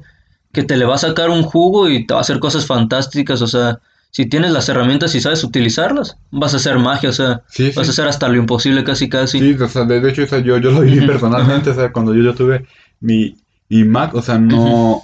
[0.52, 3.42] que te le va a sacar un jugo y te va a hacer cosas fantásticas.
[3.42, 3.78] O sea,
[4.10, 7.42] si tienes las herramientas y sabes utilizarlas, vas a hacer magia, o sea,
[7.76, 9.38] vas a hacer hasta lo imposible casi casi.
[9.38, 12.14] Sí, o sea, de, hecho, o sea, yo, yo lo viví personalmente, o sea, cuando
[12.14, 12.66] yo, yo tuve
[13.00, 13.36] mi
[13.68, 15.02] iMac, o sea, no,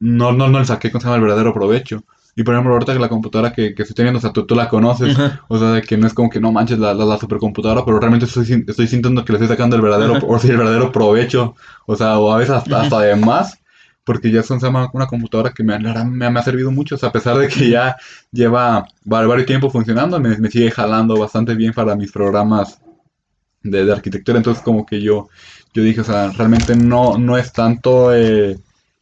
[0.00, 1.16] no, no, no le saqué, ¿cómo se llama?
[1.16, 2.02] el verdadero provecho.
[2.36, 4.54] Y por ejemplo, ahorita que la computadora que, que estoy teniendo, o sea, tú, tú
[4.54, 5.16] la conoces,
[5.48, 7.98] o sea, de que no es como que no manches la, la, la supercomputadora, pero
[7.98, 11.54] realmente estoy, estoy sintiendo que le estoy sacando el verdadero, o sea, el verdadero provecho,
[11.86, 12.84] o sea, o a veces hasta, Ujú.
[12.84, 13.58] hasta de más,
[14.04, 17.08] porque ya llama una computadora que me, verdad me, me ha servido mucho, o sea,
[17.08, 17.96] a pesar de que ya
[18.30, 18.80] lleva
[19.10, 22.80] va- varios tiempo funcionando, me, me sigue jalando bastante bien para mis programas
[23.62, 25.28] de, de arquitectura, entonces como que yo,
[25.74, 28.58] yo dije, o sea, realmente no, no es tanto eh,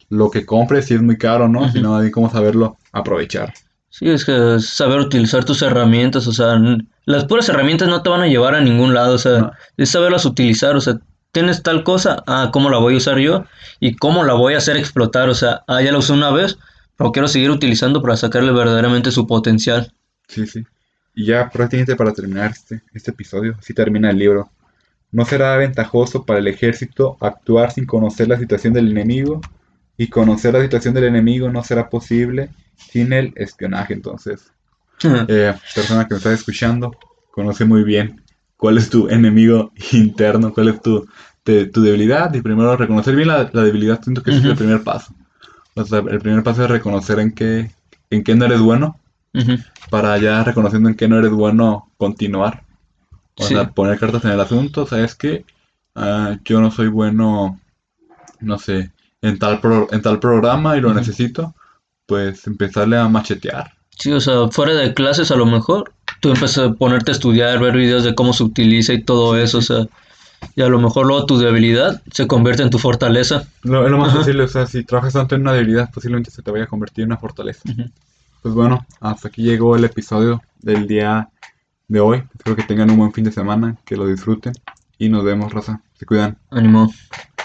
[0.09, 1.61] lo que compres, si es muy caro, ¿no?
[1.61, 1.71] Ujú.
[1.71, 3.53] Sino de cómo saberlo aprovechar.
[3.89, 6.59] Sí, es que saber utilizar tus herramientas, o sea,
[7.05, 9.51] las puras herramientas no te van a llevar a ningún lado, o sea, No.
[9.77, 10.99] es saberlas utilizar, o sea,
[11.31, 13.45] tienes tal cosa, ah, ¿cómo la voy a usar yo?
[13.79, 16.57] Y cómo la voy a hacer explotar, o sea, ah, ya la usé una vez,
[16.97, 19.93] pero quiero seguir utilizando para sacarle verdaderamente su potencial.
[20.27, 20.63] Sí, sí.
[21.13, 24.49] Y ya prácticamente para terminar este, este episodio, así termina el libro.
[25.11, 29.39] ¿No será ventajoso para el ejército actuar sin conocer la situación del enemigo?
[29.97, 33.93] Y conocer la situación del enemigo no será posible sin el espionaje.
[33.93, 34.51] Entonces,
[35.27, 36.97] eh, persona que me estás escuchando,
[37.31, 38.23] conoce muy bien
[38.57, 41.07] cuál es tu enemigo interno, cuál es tu,
[41.43, 42.33] te- tu debilidad.
[42.33, 45.13] Y primero reconocer bien la, la debilidad, siento que ese es el primer paso.
[45.75, 47.71] O sea, el primer paso es reconocer en qué,
[48.09, 48.99] en qué no eres bueno
[49.89, 52.63] para ya reconociendo en qué no eres bueno, continuar.
[53.37, 53.55] O Sí.
[53.55, 55.45] sea, poner cartas en el asunto, ¿sabes qué?
[55.95, 57.59] Ah, yo no soy bueno,
[58.41, 58.91] no sé,
[59.27, 61.53] en tal, pro- en tal programa y lo necesito,
[62.05, 63.73] pues empezarle a machetear.
[63.97, 67.59] Sí, o sea, fuera de clases a lo mejor, tú empiezas a ponerte a estudiar,
[67.59, 69.87] ver videos de cómo se utiliza y todo eso, o sea,
[70.55, 73.43] y a lo mejor luego tu debilidad se convierte en tu fortaleza.
[73.63, 74.19] Lo, es lo más Ajá.
[74.19, 77.03] posible, o sea, si trabajas tanto en una debilidad, posiblemente se te vaya a convertir
[77.03, 77.61] en una fortaleza.
[78.41, 81.29] Pues bueno, hasta aquí llegó el episodio del día
[81.87, 82.21] de hoy.
[82.37, 84.53] Espero que tengan un buen fin de semana, que lo disfruten
[84.99, 85.81] y nos vemos, raza.
[85.97, 86.37] Se cuidan.
[86.51, 86.91] Ánimo.